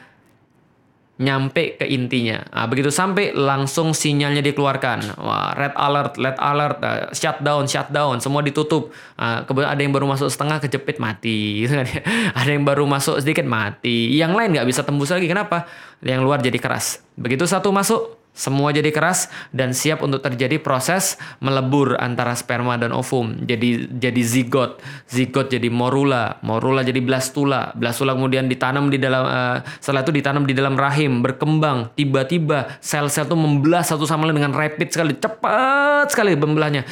nyampe 1.19 1.75
ke 1.75 1.87
intinya. 1.91 2.47
Nah, 2.55 2.71
begitu 2.71 2.95
sampai 2.95 3.35
langsung 3.35 3.91
sinyalnya 3.91 4.39
dikeluarkan. 4.39 5.19
Wah, 5.19 5.51
red 5.51 5.75
alert, 5.75 6.15
red 6.15 6.39
alert, 6.39 6.79
uh, 6.79 7.11
shutdown, 7.11 7.67
shutdown, 7.67 8.23
semua 8.23 8.39
ditutup. 8.39 8.95
Uh, 9.19 9.43
ada 9.67 9.83
yang 9.83 9.91
baru 9.91 10.07
masuk 10.07 10.31
setengah 10.31 10.63
kejepit 10.63 11.03
mati, 11.03 11.39
gitu 11.67 11.75
kan 11.75 11.91
ya. 11.91 12.07
Ada 12.39 12.51
yang 12.55 12.63
baru 12.63 12.87
masuk 12.87 13.19
sedikit 13.19 13.43
mati. 13.51 14.15
Yang 14.15 14.33
lain 14.39 14.49
nggak 14.55 14.67
bisa 14.71 14.87
tembus 14.87 15.11
lagi. 15.11 15.27
Kenapa? 15.27 15.67
Yang 16.07 16.23
luar 16.23 16.39
jadi 16.39 16.55
keras. 16.55 17.03
Begitu 17.19 17.51
satu 17.51 17.75
masuk, 17.75 18.18
semua 18.39 18.71
jadi 18.71 18.95
keras 18.95 19.27
dan 19.51 19.75
siap 19.75 19.99
untuk 20.07 20.23
terjadi 20.23 20.63
proses 20.63 21.19
melebur 21.43 21.99
antara 21.99 22.39
sperma 22.39 22.79
dan 22.79 22.95
ovum. 22.95 23.35
Jadi 23.43 23.91
jadi 23.91 24.23
zigot, 24.23 24.79
zigot 25.11 25.51
jadi 25.51 25.67
morula, 25.67 26.39
morula 26.47 26.87
jadi 26.87 27.03
blastula, 27.03 27.75
blastula 27.75 28.15
kemudian 28.15 28.47
ditanam 28.47 28.87
di 28.87 29.03
dalam 29.03 29.27
uh, 29.27 29.59
setelah 29.83 30.07
itu 30.07 30.15
ditanam 30.15 30.47
di 30.47 30.55
dalam 30.55 30.79
rahim, 30.79 31.19
berkembang. 31.19 31.91
Tiba-tiba 31.99 32.79
sel-sel 32.79 33.27
itu 33.27 33.35
membelah 33.35 33.83
satu 33.83 34.07
sama 34.07 34.31
lain 34.31 34.39
dengan 34.39 34.55
rapid 34.55 34.89
sekali, 34.95 35.19
cepat 35.19 36.15
sekali 36.15 36.39
membelahnya 36.39 36.87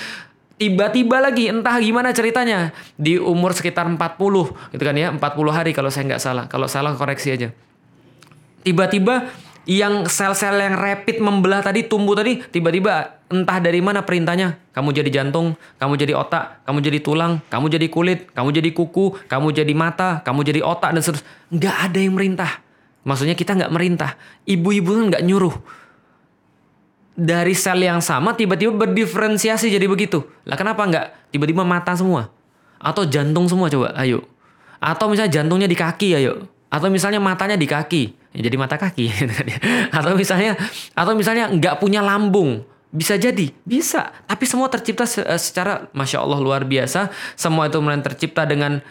tiba-tiba 0.56 1.20
lagi 1.20 1.52
entah 1.52 1.76
gimana 1.78 2.11
ceritanya. 2.16 2.72
Di 2.96 3.20
umur 3.20 3.52
sekitar 3.52 3.85
40 3.87 4.72
gitu 4.72 4.82
kan 4.82 4.96
ya 4.96 5.12
40 5.12 5.20
hari 5.52 5.70
kalau 5.76 5.92
saya 5.92 6.09
nggak 6.09 6.22
salah. 6.22 6.44
Kalau 6.48 6.66
salah 6.66 6.96
koreksi 6.96 7.28
aja. 7.32 7.48
Tiba-tiba 8.64 9.30
yang 9.66 10.07
sel-sel 10.07 10.62
yang 10.62 10.79
rapid 10.79 11.18
membelah 11.18 11.59
tadi 11.59 11.83
tumbuh 11.90 12.14
tadi 12.14 12.38
tiba-tiba 12.38 13.18
entah 13.26 13.59
dari 13.59 13.83
mana 13.83 14.07
perintahnya. 14.07 14.62
Kamu 14.70 14.94
jadi 14.94 15.11
jantung 15.11 15.59
kamu 15.83 15.98
jadi 15.98 16.14
otak 16.14 16.62
kamu 16.62 16.79
jadi 16.79 16.98
tulang 17.02 17.42
kamu 17.50 17.66
jadi 17.74 17.87
kulit 17.90 18.31
kamu 18.31 18.55
jadi 18.55 18.70
kuku 18.70 19.26
kamu 19.26 19.50
jadi 19.50 19.74
mata 19.74 20.22
kamu 20.22 20.46
jadi 20.46 20.61
otak 20.62 20.94
dan 20.94 21.02
seterusnya 21.02 21.26
nggak 21.50 21.76
ada 21.90 21.98
yang 21.98 22.14
merintah. 22.14 22.52
Maksudnya 23.02 23.35
kita 23.35 23.59
nggak 23.59 23.72
merintah. 23.74 24.14
Ibu-ibu 24.46 24.90
kan 24.94 25.05
nggak 25.11 25.24
nyuruh. 25.26 25.55
Dari 27.16 27.55
sel 27.57 27.83
yang 27.83 27.98
sama 27.98 28.38
tiba-tiba 28.38 28.70
berdiferensiasi 28.70 29.66
jadi 29.66 29.90
begitu. 29.90 30.22
Lah 30.46 30.55
kenapa 30.55 30.87
nggak? 30.87 31.35
Tiba-tiba 31.35 31.66
mata 31.66 31.90
semua. 31.98 32.31
Atau 32.79 33.02
jantung 33.02 33.50
semua 33.50 33.66
coba 33.66 33.98
ayo. 33.98 34.22
Atau 34.79 35.11
misalnya 35.11 35.42
jantungnya 35.42 35.66
di 35.66 35.74
kaki 35.74 36.14
ayo 36.14 36.46
atau 36.66 36.88
misalnya 36.90 37.22
matanya 37.22 37.55
di 37.55 37.66
kaki. 37.68 38.02
Ya 38.37 38.40
jadi 38.52 38.57
mata 38.61 38.76
kaki. 38.76 39.09
Atau 39.96 40.12
misalnya 40.12 40.61
atau 40.92 41.16
misalnya 41.16 41.48
nggak 41.48 41.81
punya 41.81 42.05
lambung. 42.05 42.61
Bisa 42.92 43.16
jadi. 43.16 43.48
Bisa. 43.64 44.12
Tapi 44.29 44.44
semua 44.44 44.68
tercipta 44.68 45.09
eh, 45.24 45.40
secara 45.40 45.88
masya 45.96 46.20
Allah 46.20 46.37
luar 46.37 46.68
biasa. 46.68 47.09
Semua 47.33 47.72
itu 47.72 47.81
kemudian 47.81 48.05
tercipta 48.05 48.44
dengan 48.44 48.85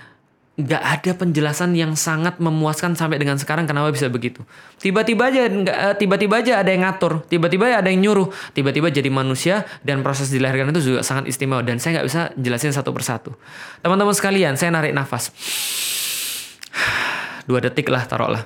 nggak 0.55 0.83
ada 0.87 1.11
penjelasan 1.19 1.75
yang 1.75 1.99
sangat 1.99 2.39
memuaskan 2.41 2.97
sampai 2.97 3.21
dengan 3.21 3.37
sekarang. 3.37 3.69
Kenapa 3.69 3.93
bisa 3.93 4.09
begitu? 4.09 4.41
Tiba-tiba 4.81 5.29
aja 5.29 5.45
nggak 5.45 5.77
eh, 5.77 5.95
tiba-tiba 5.99 6.41
aja 6.41 6.65
ada 6.65 6.69
yang 6.73 6.81
ngatur. 6.89 7.21
Tiba-tiba 7.29 7.69
ada 7.69 7.85
yang 7.85 8.01
nyuruh. 8.01 8.33
Tiba-tiba 8.57 8.89
jadi 8.89 9.13
manusia 9.13 9.61
dan 9.85 10.01
proses 10.01 10.33
dilahirkan 10.33 10.73
itu 10.73 10.95
juga 10.95 11.05
sangat 11.05 11.29
istimewa. 11.29 11.61
Dan 11.61 11.77
saya 11.77 12.01
nggak 12.01 12.07
bisa 12.09 12.21
jelasin 12.33 12.73
satu 12.73 12.89
persatu. 12.89 13.37
Teman-teman 13.85 14.17
sekalian 14.17 14.57
saya 14.57 14.73
narik 14.73 14.89
nafas 14.97 15.29
dua 17.45 17.61
detik 17.61 17.89
lah 17.89 18.05
taruhlah 18.05 18.45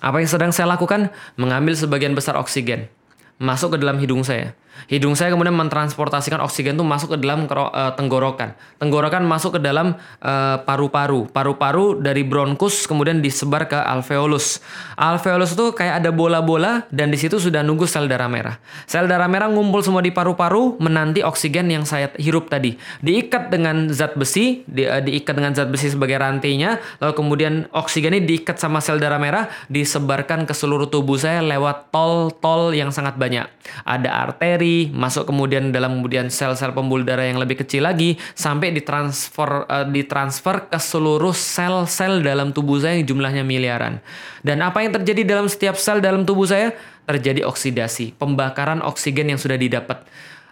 apa 0.00 0.20
yang 0.20 0.28
sedang 0.28 0.52
saya 0.52 0.68
lakukan? 0.68 1.08
Mengambil 1.40 1.72
sebagian 1.72 2.12
besar 2.12 2.36
oksigen 2.36 2.88
masuk 3.36 3.76
ke 3.76 3.78
dalam 3.80 4.00
hidung 4.00 4.24
saya. 4.24 4.56
Hidung 4.86 5.18
saya 5.18 5.34
kemudian 5.34 5.56
mentransportasikan 5.56 6.38
oksigen 6.44 6.78
itu 6.78 6.84
masuk 6.86 7.14
ke 7.14 7.18
dalam 7.18 7.48
uh, 7.48 7.92
tenggorokan. 7.96 8.54
Tenggorokan 8.76 9.24
masuk 9.24 9.56
ke 9.56 9.60
dalam 9.64 9.96
eh, 10.20 10.56
paru-paru. 10.62 11.26
Uh, 11.26 11.32
Paru-paru 11.32 12.00
dari 12.00 12.22
bronkus 12.26 12.84
kemudian 12.84 13.24
disebar 13.24 13.66
ke 13.66 13.78
alveolus. 13.78 14.60
Alveolus 15.00 15.56
itu 15.56 15.72
kayak 15.72 16.04
ada 16.04 16.10
bola-bola 16.12 16.84
dan 16.92 17.08
di 17.08 17.16
situ 17.16 17.40
sudah 17.40 17.64
nunggu 17.64 17.88
sel 17.88 18.04
darah 18.04 18.28
merah. 18.28 18.60
Sel 18.84 19.08
darah 19.08 19.26
merah 19.30 19.48
ngumpul 19.48 19.80
semua 19.80 20.04
di 20.04 20.12
paru-paru 20.12 20.76
menanti 20.76 21.24
oksigen 21.24 21.72
yang 21.72 21.88
saya 21.88 22.12
hirup 22.20 22.52
tadi. 22.52 22.76
Diikat 23.00 23.48
dengan 23.48 23.88
zat 23.90 24.14
besi, 24.18 24.66
di, 24.68 24.84
uh, 24.84 25.00
diikat 25.00 25.34
dengan 25.34 25.56
zat 25.56 25.72
besi 25.72 25.88
sebagai 25.88 26.20
rantainya, 26.20 26.78
lalu 27.00 27.12
kemudian 27.16 27.54
oksigen 27.72 28.12
ini 28.16 28.28
diikat 28.28 28.60
sama 28.60 28.84
sel 28.84 29.00
darah 29.00 29.18
merah, 29.22 29.48
disebarkan 29.72 30.44
ke 30.44 30.52
seluruh 30.52 30.90
tubuh 30.92 31.16
saya 31.16 31.40
lewat 31.40 31.88
tol-tol 31.94 32.74
yang 32.76 32.92
sangat 32.92 33.16
banyak. 33.16 33.48
Ada 33.86 34.08
arteri, 34.28 34.65
masuk 34.90 35.28
kemudian 35.30 35.70
dalam 35.74 36.00
kemudian 36.00 36.30
sel-sel 36.32 36.70
pembuluh 36.74 37.02
darah 37.02 37.26
yang 37.26 37.38
lebih 37.40 37.62
kecil 37.64 37.86
lagi 37.86 38.18
sampai 38.34 38.70
ditransfer 38.74 39.66
uh, 39.66 39.86
ditransfer 39.86 40.70
ke 40.70 40.78
seluruh 40.78 41.34
sel-sel 41.34 42.20
dalam 42.22 42.50
tubuh 42.50 42.78
saya 42.80 42.98
yang 42.98 43.06
jumlahnya 43.08 43.42
miliaran. 43.42 44.02
Dan 44.42 44.62
apa 44.62 44.82
yang 44.82 44.94
terjadi 44.94 45.22
dalam 45.26 45.46
setiap 45.46 45.78
sel 45.78 45.98
dalam 46.02 46.26
tubuh 46.26 46.46
saya? 46.46 46.74
Terjadi 47.06 47.46
oksidasi, 47.46 48.18
pembakaran 48.18 48.82
oksigen 48.82 49.30
yang 49.30 49.38
sudah 49.38 49.54
didapat. 49.54 50.02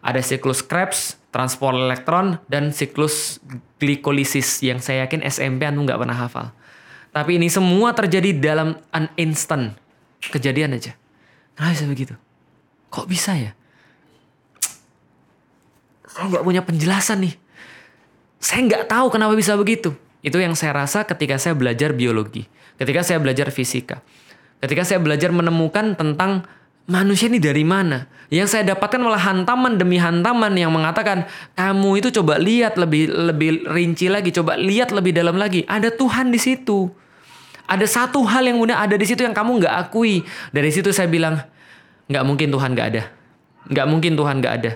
Ada 0.04 0.22
siklus 0.22 0.62
Krebs, 0.62 1.18
transport 1.34 1.74
elektron, 1.74 2.38
dan 2.46 2.70
siklus 2.70 3.42
glikolisis 3.82 4.62
yang 4.62 4.78
saya 4.78 5.08
yakin 5.08 5.24
SMP 5.26 5.66
anu 5.66 5.82
nggak 5.82 5.98
pernah 5.98 6.14
hafal. 6.14 6.46
Tapi 7.10 7.38
ini 7.42 7.50
semua 7.50 7.94
terjadi 7.94 8.34
dalam 8.34 8.78
an 8.90 9.10
instant. 9.18 9.74
Kejadian 10.18 10.78
aja. 10.78 10.94
Nah 11.58 11.70
bisa 11.70 11.86
begitu? 11.86 12.14
Kok 12.90 13.06
bisa 13.06 13.34
ya? 13.34 13.54
Saya 16.14 16.30
nggak 16.30 16.44
punya 16.46 16.62
penjelasan 16.62 17.26
nih. 17.26 17.34
Saya 18.38 18.60
nggak 18.70 18.86
tahu 18.86 19.10
kenapa 19.10 19.34
bisa 19.34 19.58
begitu. 19.58 19.90
Itu 20.22 20.38
yang 20.38 20.54
saya 20.54 20.86
rasa 20.86 21.02
ketika 21.02 21.36
saya 21.42 21.58
belajar 21.58 21.90
biologi, 21.90 22.46
ketika 22.78 23.02
saya 23.02 23.18
belajar 23.18 23.50
fisika, 23.50 23.98
ketika 24.62 24.86
saya 24.86 25.02
belajar 25.02 25.34
menemukan 25.34 25.98
tentang 25.98 26.46
manusia 26.86 27.26
ini 27.26 27.42
dari 27.42 27.66
mana. 27.66 28.06
Yang 28.30 28.56
saya 28.56 28.62
dapatkan 28.72 29.02
malah 29.02 29.20
hantaman 29.20 29.76
demi 29.76 29.98
hantaman 30.00 30.54
yang 30.54 30.72
mengatakan 30.72 31.28
kamu 31.58 32.00
itu 32.00 32.08
coba 32.22 32.38
lihat 32.38 32.78
lebih 32.78 33.10
lebih 33.10 33.66
rinci 33.68 34.06
lagi, 34.06 34.30
coba 34.30 34.54
lihat 34.54 34.94
lebih 34.94 35.12
dalam 35.12 35.34
lagi. 35.34 35.66
Ada 35.66 35.92
Tuhan 35.92 36.30
di 36.30 36.38
situ. 36.38 36.88
Ada 37.64 37.84
satu 37.88 38.22
hal 38.28 38.44
yang 38.48 38.60
udah 38.60 38.86
ada 38.86 38.94
di 38.94 39.04
situ 39.08 39.24
yang 39.24 39.34
kamu 39.34 39.66
nggak 39.66 39.74
akui. 39.88 40.22
Dari 40.54 40.70
situ 40.70 40.94
saya 40.94 41.10
bilang 41.10 41.42
nggak 42.06 42.24
mungkin 42.24 42.48
Tuhan 42.54 42.70
nggak 42.72 42.88
ada. 42.96 43.02
Nggak 43.66 43.86
mungkin 43.88 44.12
Tuhan 44.14 44.36
nggak 44.40 44.54
ada. 44.62 44.72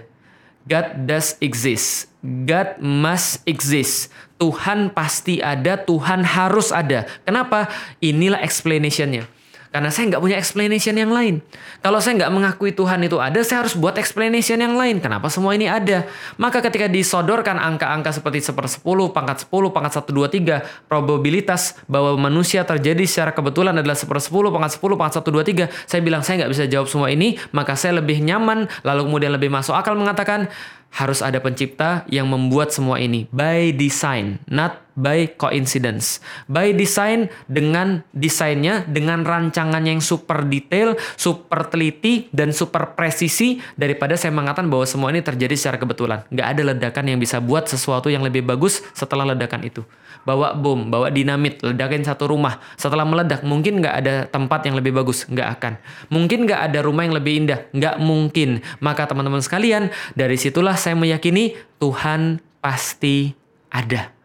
God 0.68 1.08
does 1.08 1.40
exist. 1.40 2.12
God 2.20 2.76
must 2.78 3.40
exist. 3.48 4.12
Tuhan 4.36 4.92
pasti 4.92 5.40
ada, 5.40 5.80
Tuhan 5.80 6.22
harus 6.22 6.70
ada. 6.70 7.08
Kenapa? 7.24 7.72
Inilah 7.98 8.44
explanationnya. 8.44 9.26
Karena 9.68 9.92
saya 9.92 10.14
nggak 10.14 10.22
punya 10.24 10.36
explanation 10.40 10.96
yang 10.96 11.12
lain. 11.12 11.44
Kalau 11.84 12.00
saya 12.00 12.24
nggak 12.24 12.32
mengakui 12.32 12.72
Tuhan 12.72 13.04
itu 13.04 13.20
ada, 13.20 13.36
saya 13.44 13.64
harus 13.64 13.76
buat 13.76 13.94
explanation 14.00 14.56
yang 14.56 14.74
lain. 14.74 14.98
Kenapa 14.98 15.28
semua 15.28 15.52
ini 15.52 15.68
ada? 15.68 16.08
Maka 16.40 16.64
ketika 16.64 16.88
disodorkan 16.88 17.60
angka-angka 17.60 18.16
seperti 18.16 18.40
sepersepuluh, 18.40 19.12
pangkat 19.12 19.44
sepuluh, 19.44 19.68
pangkat 19.68 20.00
satu, 20.00 20.10
dua, 20.16 20.32
tiga, 20.32 20.64
probabilitas 20.88 21.76
bahwa 21.84 22.16
manusia 22.16 22.64
terjadi 22.64 23.04
secara 23.04 23.36
kebetulan 23.36 23.76
adalah 23.76 23.94
sepersepuluh, 23.94 24.48
pangkat 24.48 24.80
sepuluh, 24.80 24.96
pangkat 24.96 25.20
satu, 25.20 25.28
dua, 25.28 25.44
tiga. 25.44 25.68
Saya 25.84 26.00
bilang 26.00 26.24
saya 26.24 26.44
nggak 26.44 26.52
bisa 26.56 26.64
jawab 26.64 26.88
semua 26.88 27.12
ini, 27.12 27.36
maka 27.52 27.76
saya 27.76 28.00
lebih 28.00 28.24
nyaman, 28.24 28.66
lalu 28.82 29.04
kemudian 29.04 29.36
lebih 29.36 29.52
masuk 29.52 29.76
akal 29.76 29.92
mengatakan, 29.92 30.48
harus 30.88 31.20
ada 31.20 31.36
pencipta 31.36 32.08
yang 32.08 32.24
membuat 32.32 32.72
semua 32.72 32.96
ini 32.96 33.28
by 33.28 33.76
design, 33.76 34.40
not 34.48 34.87
by 34.98 35.38
coincidence. 35.38 36.18
By 36.50 36.74
design 36.74 37.30
dengan 37.46 38.02
desainnya, 38.10 38.82
dengan 38.90 39.22
rancangannya 39.22 39.94
yang 39.94 40.02
super 40.02 40.42
detail, 40.42 40.98
super 41.14 41.70
teliti, 41.70 42.26
dan 42.34 42.50
super 42.50 42.98
presisi 42.98 43.62
daripada 43.78 44.18
saya 44.18 44.34
mengatakan 44.34 44.66
bahwa 44.66 44.82
semua 44.90 45.14
ini 45.14 45.22
terjadi 45.22 45.54
secara 45.54 45.78
kebetulan. 45.78 46.26
Nggak 46.34 46.48
ada 46.50 46.62
ledakan 46.74 47.04
yang 47.14 47.18
bisa 47.22 47.38
buat 47.38 47.70
sesuatu 47.70 48.10
yang 48.10 48.26
lebih 48.26 48.42
bagus 48.42 48.82
setelah 48.90 49.22
ledakan 49.30 49.62
itu. 49.62 49.86
Bawa 50.26 50.52
bom, 50.58 50.90
bawa 50.90 51.14
dinamit, 51.14 51.62
ledakin 51.62 52.02
satu 52.02 52.26
rumah. 52.26 52.58
Setelah 52.74 53.06
meledak, 53.06 53.46
mungkin 53.46 53.78
nggak 53.78 53.94
ada 53.94 54.14
tempat 54.26 54.66
yang 54.66 54.74
lebih 54.74 54.92
bagus. 54.92 55.24
Nggak 55.30 55.48
akan. 55.56 55.72
Mungkin 56.10 56.44
nggak 56.44 56.60
ada 56.68 56.78
rumah 56.82 57.06
yang 57.06 57.14
lebih 57.14 57.46
indah. 57.46 57.60
Nggak 57.70 57.96
mungkin. 58.02 58.60
Maka 58.82 59.06
teman-teman 59.06 59.40
sekalian, 59.40 59.94
dari 60.18 60.34
situlah 60.34 60.74
saya 60.74 60.98
meyakini 60.98 61.54
Tuhan 61.78 62.42
pasti 62.58 63.32
ada. 63.70 64.17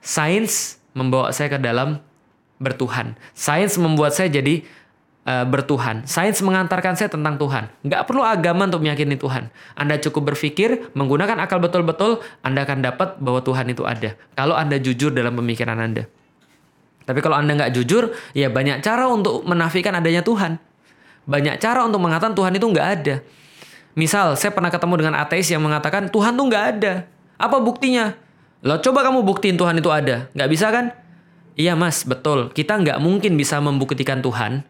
Sains 0.00 0.78
membawa 0.94 1.30
saya 1.34 1.52
ke 1.52 1.58
dalam 1.60 2.02
bertuhan. 2.58 3.14
Sains 3.34 3.78
membuat 3.78 4.14
saya 4.14 4.30
jadi 4.30 4.66
uh, 5.28 5.46
bertuhan. 5.46 6.02
Sains 6.08 6.40
mengantarkan 6.42 6.98
saya 6.98 7.12
tentang 7.12 7.38
Tuhan. 7.38 7.70
Nggak 7.86 8.02
perlu 8.08 8.22
agama 8.24 8.66
untuk 8.66 8.82
meyakini 8.82 9.14
Tuhan. 9.14 9.52
Anda 9.78 10.00
cukup 10.02 10.34
berpikir, 10.34 10.90
menggunakan 10.96 11.38
akal 11.38 11.62
betul-betul, 11.62 12.24
Anda 12.42 12.66
akan 12.66 12.78
dapat 12.82 13.08
bahwa 13.22 13.40
Tuhan 13.44 13.70
itu 13.70 13.86
ada. 13.86 14.16
Kalau 14.34 14.58
Anda 14.58 14.80
jujur 14.80 15.14
dalam 15.14 15.38
pemikiran 15.38 15.78
Anda. 15.78 16.08
Tapi 17.08 17.24
kalau 17.24 17.40
Anda 17.40 17.56
nggak 17.56 17.72
jujur, 17.72 18.12
ya 18.36 18.52
banyak 18.52 18.84
cara 18.84 19.08
untuk 19.08 19.40
menafikan 19.48 19.96
adanya 19.96 20.20
Tuhan. 20.20 20.60
Banyak 21.24 21.56
cara 21.60 21.84
untuk 21.84 22.04
mengatakan 22.04 22.36
Tuhan 22.36 22.52
itu 22.56 22.66
nggak 22.68 22.88
ada. 23.00 23.14
Misal, 23.96 24.36
saya 24.36 24.52
pernah 24.52 24.68
ketemu 24.68 24.94
dengan 25.00 25.14
ateis 25.16 25.48
yang 25.48 25.64
mengatakan 25.64 26.12
Tuhan 26.12 26.36
tuh 26.36 26.46
nggak 26.46 26.64
ada. 26.76 27.08
Apa 27.40 27.58
buktinya? 27.64 28.12
Lo 28.62 28.82
coba 28.82 29.06
kamu 29.06 29.22
buktiin 29.22 29.54
Tuhan 29.54 29.78
itu 29.78 29.90
ada. 29.92 30.26
Nggak 30.34 30.50
bisa 30.50 30.66
kan? 30.74 30.90
Iya 31.58 31.74
mas, 31.74 32.02
betul. 32.06 32.50
Kita 32.54 32.78
nggak 32.78 32.98
mungkin 33.02 33.34
bisa 33.38 33.58
membuktikan 33.62 34.22
Tuhan 34.22 34.62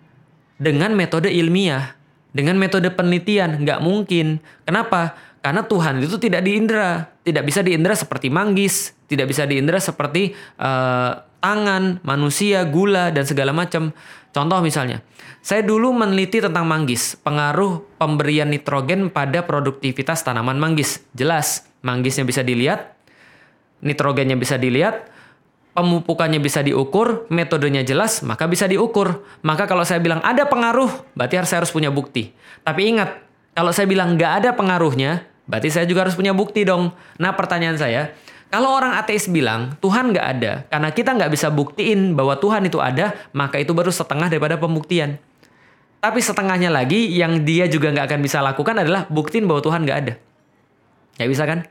dengan 0.61 0.93
metode 0.93 1.29
ilmiah. 1.33 1.97
Dengan 2.33 2.61
metode 2.61 2.93
penelitian. 2.93 3.65
Nggak 3.65 3.81
mungkin. 3.81 4.41
Kenapa? 4.69 5.17
Karena 5.41 5.65
Tuhan 5.65 6.05
itu 6.05 6.21
tidak 6.21 6.45
diindra. 6.45 7.09
Tidak 7.25 7.45
bisa 7.45 7.65
diindra 7.65 7.97
seperti 7.97 8.29
manggis. 8.29 8.93
Tidak 9.09 9.25
bisa 9.25 9.49
diindra 9.49 9.81
seperti 9.81 10.37
uh, 10.61 11.25
tangan, 11.41 12.03
manusia, 12.05 12.67
gula, 12.69 13.09
dan 13.15 13.25
segala 13.25 13.55
macam. 13.55 13.95
Contoh 14.35 14.61
misalnya, 14.61 15.01
saya 15.41 15.65
dulu 15.65 15.95
meneliti 15.95 16.43
tentang 16.43 16.69
manggis, 16.69 17.17
pengaruh 17.25 17.81
pemberian 17.97 18.51
nitrogen 18.51 19.09
pada 19.09 19.43
produktivitas 19.47 20.21
tanaman 20.27 20.61
manggis. 20.61 21.01
Jelas, 21.17 21.65
manggisnya 21.81 22.29
bisa 22.29 22.45
dilihat, 22.45 22.98
nitrogennya 23.85 24.35
bisa 24.35 24.59
dilihat, 24.59 25.07
pemupukannya 25.79 26.43
bisa 26.43 26.65
diukur, 26.67 27.31
metodenya 27.31 27.87
jelas, 27.87 28.27
maka 28.27 28.51
bisa 28.51 28.67
diukur. 28.67 29.23
Maka 29.47 29.71
kalau 29.71 29.87
saya 29.87 30.03
bilang 30.03 30.19
ada 30.27 30.47
pengaruh, 30.51 30.91
berarti 31.15 31.39
harus 31.39 31.51
saya 31.51 31.63
harus 31.63 31.71
punya 31.71 31.95
bukti. 31.95 32.35
Tapi 32.67 32.91
ingat, 32.91 33.23
kalau 33.55 33.71
saya 33.71 33.87
bilang 33.87 34.19
nggak 34.19 34.33
ada 34.43 34.51
pengaruhnya, 34.59 35.23
berarti 35.47 35.71
saya 35.71 35.87
juga 35.87 36.03
harus 36.07 36.19
punya 36.19 36.35
bukti 36.35 36.67
dong. 36.67 36.91
Nah 37.23 37.31
pertanyaan 37.39 37.79
saya, 37.79 38.11
kalau 38.51 38.75
orang 38.75 38.97
ateis 38.97 39.31
bilang 39.31 39.79
Tuhan 39.79 40.11
nggak 40.11 40.27
ada, 40.39 40.53
karena 40.67 40.89
kita 40.91 41.11
nggak 41.15 41.31
bisa 41.31 41.53
buktiin 41.53 42.19
bahwa 42.19 42.35
Tuhan 42.41 42.67
itu 42.67 42.83
ada, 42.83 43.15
maka 43.31 43.61
itu 43.63 43.71
baru 43.77 43.95
setengah 43.95 44.27
daripada 44.33 44.59
pembuktian. 44.59 45.21
Tapi 45.99 46.23
setengahnya 46.23 46.71
lagi 46.71 47.11
yang 47.11 47.43
dia 47.43 47.67
juga 47.67 47.91
nggak 47.91 48.07
akan 48.07 48.21
bisa 48.23 48.39
lakukan 48.39 48.83
adalah 48.83 49.07
buktiin 49.11 49.47
bahwa 49.47 49.63
Tuhan 49.63 49.83
nggak 49.83 49.99
ada. 50.07 50.15
Ya 51.19 51.27
bisa 51.27 51.43
kan? 51.45 51.67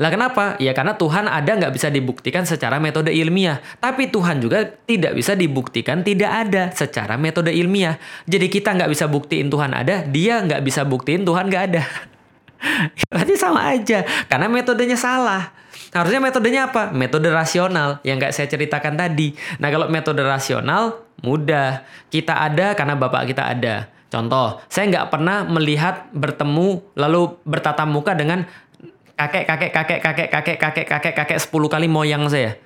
Lah 0.00 0.08
kenapa? 0.08 0.56
Ya 0.56 0.72
karena 0.72 0.96
Tuhan 0.96 1.28
ada 1.28 1.60
nggak 1.60 1.76
bisa 1.76 1.92
dibuktikan 1.92 2.48
secara 2.48 2.80
metode 2.80 3.12
ilmiah. 3.12 3.60
Tapi 3.84 4.08
Tuhan 4.08 4.40
juga 4.40 4.64
tidak 4.64 5.12
bisa 5.12 5.36
dibuktikan 5.36 6.00
tidak 6.00 6.48
ada 6.48 6.72
secara 6.72 7.20
metode 7.20 7.52
ilmiah. 7.52 8.00
Jadi 8.24 8.48
kita 8.48 8.72
nggak 8.72 8.88
bisa 8.88 9.04
buktiin 9.12 9.52
Tuhan 9.52 9.76
ada, 9.76 10.08
dia 10.08 10.40
nggak 10.40 10.64
bisa 10.64 10.88
buktiin 10.88 11.28
Tuhan 11.28 11.52
nggak 11.52 11.64
ada. 11.68 11.84
Berarti 13.12 13.34
sama 13.36 13.68
aja. 13.76 14.00
Karena 14.24 14.48
metodenya 14.48 14.96
salah. 14.96 15.52
Harusnya 15.92 16.24
metodenya 16.24 16.72
apa? 16.72 16.88
Metode 16.96 17.28
rasional 17.28 18.00
yang 18.00 18.16
nggak 18.16 18.32
saya 18.32 18.48
ceritakan 18.48 18.96
tadi. 18.96 19.36
Nah 19.60 19.68
kalau 19.68 19.92
metode 19.92 20.24
rasional 20.24 21.04
mudah. 21.20 21.84
Kita 22.08 22.40
ada 22.40 22.72
karena 22.72 22.96
bapak 22.96 23.28
kita 23.28 23.52
ada. 23.52 23.92
Contoh, 24.10 24.58
saya 24.66 24.90
nggak 24.90 25.06
pernah 25.12 25.46
melihat 25.46 26.10
bertemu 26.10 26.82
lalu 26.98 27.38
bertatap 27.46 27.86
muka 27.86 28.10
dengan 28.18 28.42
kakek 29.20 29.44
kakek 29.44 29.70
kakek 29.76 29.98
kakek 30.00 30.28
kakek 30.32 30.56
kakek 30.56 30.86
kakek 30.88 31.14
kakek 31.14 31.38
sepuluh 31.38 31.68
kali 31.68 31.84
moyang 31.92 32.24
saya. 32.32 32.56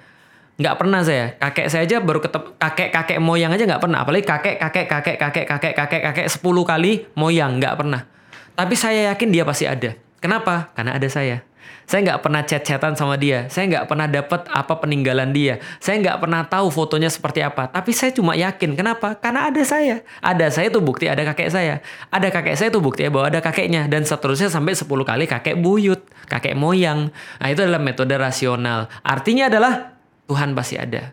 Nggak 0.54 0.74
pernah 0.78 1.02
saya. 1.02 1.34
Kakek 1.42 1.66
saya 1.66 1.82
aja 1.82 1.98
baru 1.98 2.22
ketemu 2.22 2.54
kakek 2.62 2.88
kakek 2.94 3.18
moyang 3.18 3.50
aja 3.50 3.66
nggak 3.66 3.82
pernah. 3.82 3.98
Apalagi 4.06 4.22
kakek 4.22 4.56
kakek 4.62 4.86
kakek 4.86 5.16
kakek 5.18 5.44
kakek 5.50 5.74
kakek 5.74 6.02
kakek 6.06 6.26
sepuluh 6.30 6.62
kali 6.62 7.10
moyang 7.18 7.58
nggak 7.58 7.74
pernah. 7.74 8.06
Tapi 8.54 8.74
saya 8.78 9.10
yakin 9.10 9.34
dia 9.34 9.42
pasti 9.42 9.66
ada. 9.66 9.98
Kenapa? 10.22 10.70
Karena 10.78 10.94
ada 10.94 11.08
saya. 11.10 11.42
Saya 11.85 12.01
nggak 12.11 12.20
pernah 12.25 12.40
chat-chatan 12.40 12.97
sama 12.97 13.20
dia. 13.20 13.44
Saya 13.53 13.68
nggak 13.68 13.85
pernah 13.88 14.09
dapat 14.09 14.49
apa 14.49 14.75
peninggalan 14.81 15.31
dia. 15.37 15.61
Saya 15.81 16.01
nggak 16.01 16.16
pernah 16.25 16.40
tahu 16.49 16.73
fotonya 16.73 17.12
seperti 17.12 17.44
apa. 17.44 17.68
Tapi 17.68 17.92
saya 17.92 18.11
cuma 18.16 18.33
yakin. 18.33 18.73
Kenapa? 18.73 19.16
Karena 19.20 19.53
ada 19.53 19.61
saya. 19.62 20.01
Ada 20.25 20.49
saya 20.49 20.73
itu 20.73 20.81
bukti 20.81 21.07
ada 21.07 21.20
kakek 21.20 21.53
saya. 21.53 21.85
Ada 22.09 22.33
kakek 22.33 22.57
saya 22.57 22.68
itu 22.73 22.81
bukti 22.81 23.05
bahwa 23.12 23.29
ada 23.29 23.44
kakeknya. 23.44 23.85
Dan 23.87 24.09
seterusnya 24.09 24.49
sampai 24.49 24.73
10 24.73 24.88
kali 24.88 25.25
kakek 25.29 25.61
buyut. 25.61 26.01
Kakek 26.25 26.57
moyang. 26.57 27.12
Nah 27.40 27.49
itu 27.53 27.61
adalah 27.61 27.81
metode 27.81 28.16
rasional. 28.16 28.88
Artinya 29.05 29.53
adalah 29.53 29.92
Tuhan 30.25 30.57
pasti 30.57 30.81
ada. 30.81 31.12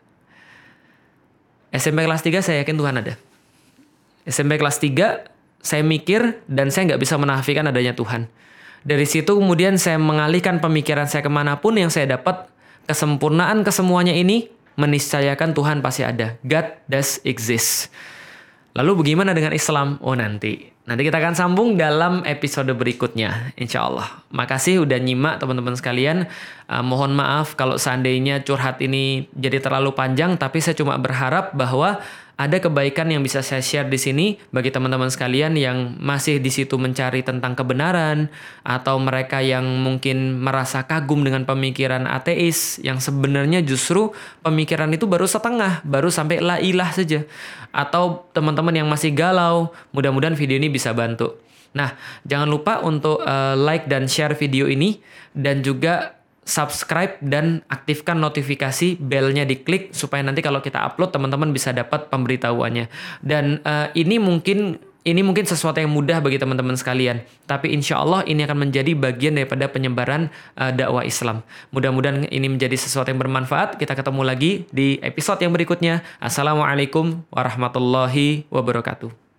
SMP 1.71 2.03
kelas 2.03 2.23
3 2.23 2.39
saya 2.39 2.57
yakin 2.63 2.75
Tuhan 2.79 2.95
ada. 2.99 3.13
SMP 4.23 4.55
kelas 4.55 4.79
3 4.79 5.27
saya 5.61 5.83
mikir 5.85 6.41
dan 6.49 6.73
saya 6.73 6.93
nggak 6.93 7.01
bisa 7.01 7.15
menafikan 7.19 7.67
adanya 7.69 7.93
Tuhan. 7.93 8.27
Dari 8.81 9.05
situ 9.05 9.37
kemudian 9.37 9.77
saya 9.77 10.01
mengalihkan 10.01 10.57
pemikiran 10.57 11.05
saya 11.05 11.21
ke 11.21 11.29
mana 11.29 11.61
pun 11.61 11.77
yang 11.77 11.93
saya 11.93 12.17
dapat 12.17 12.49
kesempurnaan 12.89 13.61
kesemuanya 13.61 14.17
ini 14.17 14.49
meniscayakan 14.79 15.53
Tuhan 15.53 15.85
pasti 15.85 16.01
ada. 16.01 16.41
God 16.41 16.65
does 16.89 17.21
exist. 17.21 17.93
Lalu 18.71 19.03
bagaimana 19.03 19.35
dengan 19.35 19.51
Islam? 19.51 19.99
Oh 19.99 20.15
nanti. 20.15 20.71
Nanti 20.81 21.05
kita 21.05 21.21
akan 21.21 21.35
sambung 21.37 21.77
dalam 21.77 22.25
episode 22.25 22.73
berikutnya, 22.73 23.53
insya 23.53 23.85
Allah. 23.85 24.25
Makasih 24.33 24.81
udah 24.81 24.97
nyimak 24.97 25.37
teman-teman 25.37 25.77
sekalian. 25.77 26.25
Uh, 26.65 26.81
mohon 26.81 27.13
maaf 27.13 27.53
kalau 27.53 27.77
seandainya 27.77 28.41
curhat 28.41 28.81
ini 28.81 29.29
jadi 29.37 29.61
terlalu 29.61 29.93
panjang, 29.93 30.41
tapi 30.41 30.57
saya 30.57 30.73
cuma 30.73 30.97
berharap 30.97 31.53
bahwa 31.53 32.01
ada 32.41 32.57
kebaikan 32.57 33.05
yang 33.13 33.21
bisa 33.21 33.45
saya 33.45 33.61
share 33.61 33.85
di 33.85 34.01
sini 34.01 34.25
bagi 34.49 34.73
teman-teman 34.73 35.13
sekalian 35.13 35.53
yang 35.53 35.93
masih 36.01 36.41
di 36.41 36.49
situ 36.49 36.73
mencari 36.81 37.21
tentang 37.21 37.53
kebenaran 37.53 38.33
atau 38.65 38.97
mereka 38.97 39.45
yang 39.45 39.61
mungkin 39.61 40.41
merasa 40.41 40.89
kagum 40.89 41.21
dengan 41.21 41.45
pemikiran 41.45 42.09
ateis 42.09 42.81
yang 42.81 42.97
sebenarnya 42.97 43.61
justru 43.61 44.09
pemikiran 44.41 44.89
itu 44.89 45.05
baru 45.05 45.29
setengah, 45.29 45.85
baru 45.85 46.09
sampai 46.09 46.41
la 46.41 46.57
ilah 46.57 46.89
saja. 46.89 47.21
Atau 47.69 48.25
teman-teman 48.33 48.73
yang 48.73 48.89
masih 48.89 49.13
galau, 49.13 49.69
mudah-mudahan 49.93 50.33
video 50.33 50.57
ini 50.57 50.73
bisa 50.73 50.97
bantu. 50.97 51.37
Nah, 51.77 51.93
jangan 52.25 52.49
lupa 52.49 52.81
untuk 52.81 53.21
uh, 53.21 53.53
like 53.53 53.85
dan 53.85 54.09
share 54.09 54.33
video 54.33 54.65
ini 54.65 54.97
dan 55.37 55.61
juga 55.61 56.20
subscribe 56.51 57.15
dan 57.23 57.63
aktifkan 57.71 58.19
notifikasi 58.19 58.99
belnya 58.99 59.47
diklik 59.47 59.95
supaya 59.95 60.19
nanti 60.19 60.43
kalau 60.43 60.59
kita 60.59 60.83
upload 60.83 61.15
teman-teman 61.15 61.55
bisa 61.55 61.71
dapat 61.71 62.11
pemberitahuannya. 62.11 62.91
Dan 63.23 63.63
uh, 63.63 63.87
ini 63.95 64.19
mungkin 64.19 64.75
ini 65.01 65.25
mungkin 65.25 65.49
sesuatu 65.49 65.81
yang 65.81 65.89
mudah 65.89 66.21
bagi 66.21 66.37
teman-teman 66.37 66.77
sekalian, 66.77 67.25
tapi 67.49 67.73
insya 67.73 67.97
Allah 67.97 68.21
ini 68.29 68.45
akan 68.45 68.69
menjadi 68.69 68.93
bagian 68.93 69.33
daripada 69.33 69.65
penyebaran 69.65 70.29
uh, 70.59 70.69
dakwah 70.69 71.01
Islam. 71.01 71.41
Mudah-mudahan 71.73 72.29
ini 72.29 72.45
menjadi 72.45 72.77
sesuatu 72.77 73.09
yang 73.09 73.17
bermanfaat. 73.17 73.81
Kita 73.81 73.97
ketemu 73.97 74.21
lagi 74.21 74.69
di 74.69 75.01
episode 75.01 75.41
yang 75.41 75.57
berikutnya. 75.57 76.05
Assalamualaikum 76.21 77.25
warahmatullahi 77.33 78.45
wabarakatuh. 78.53 79.30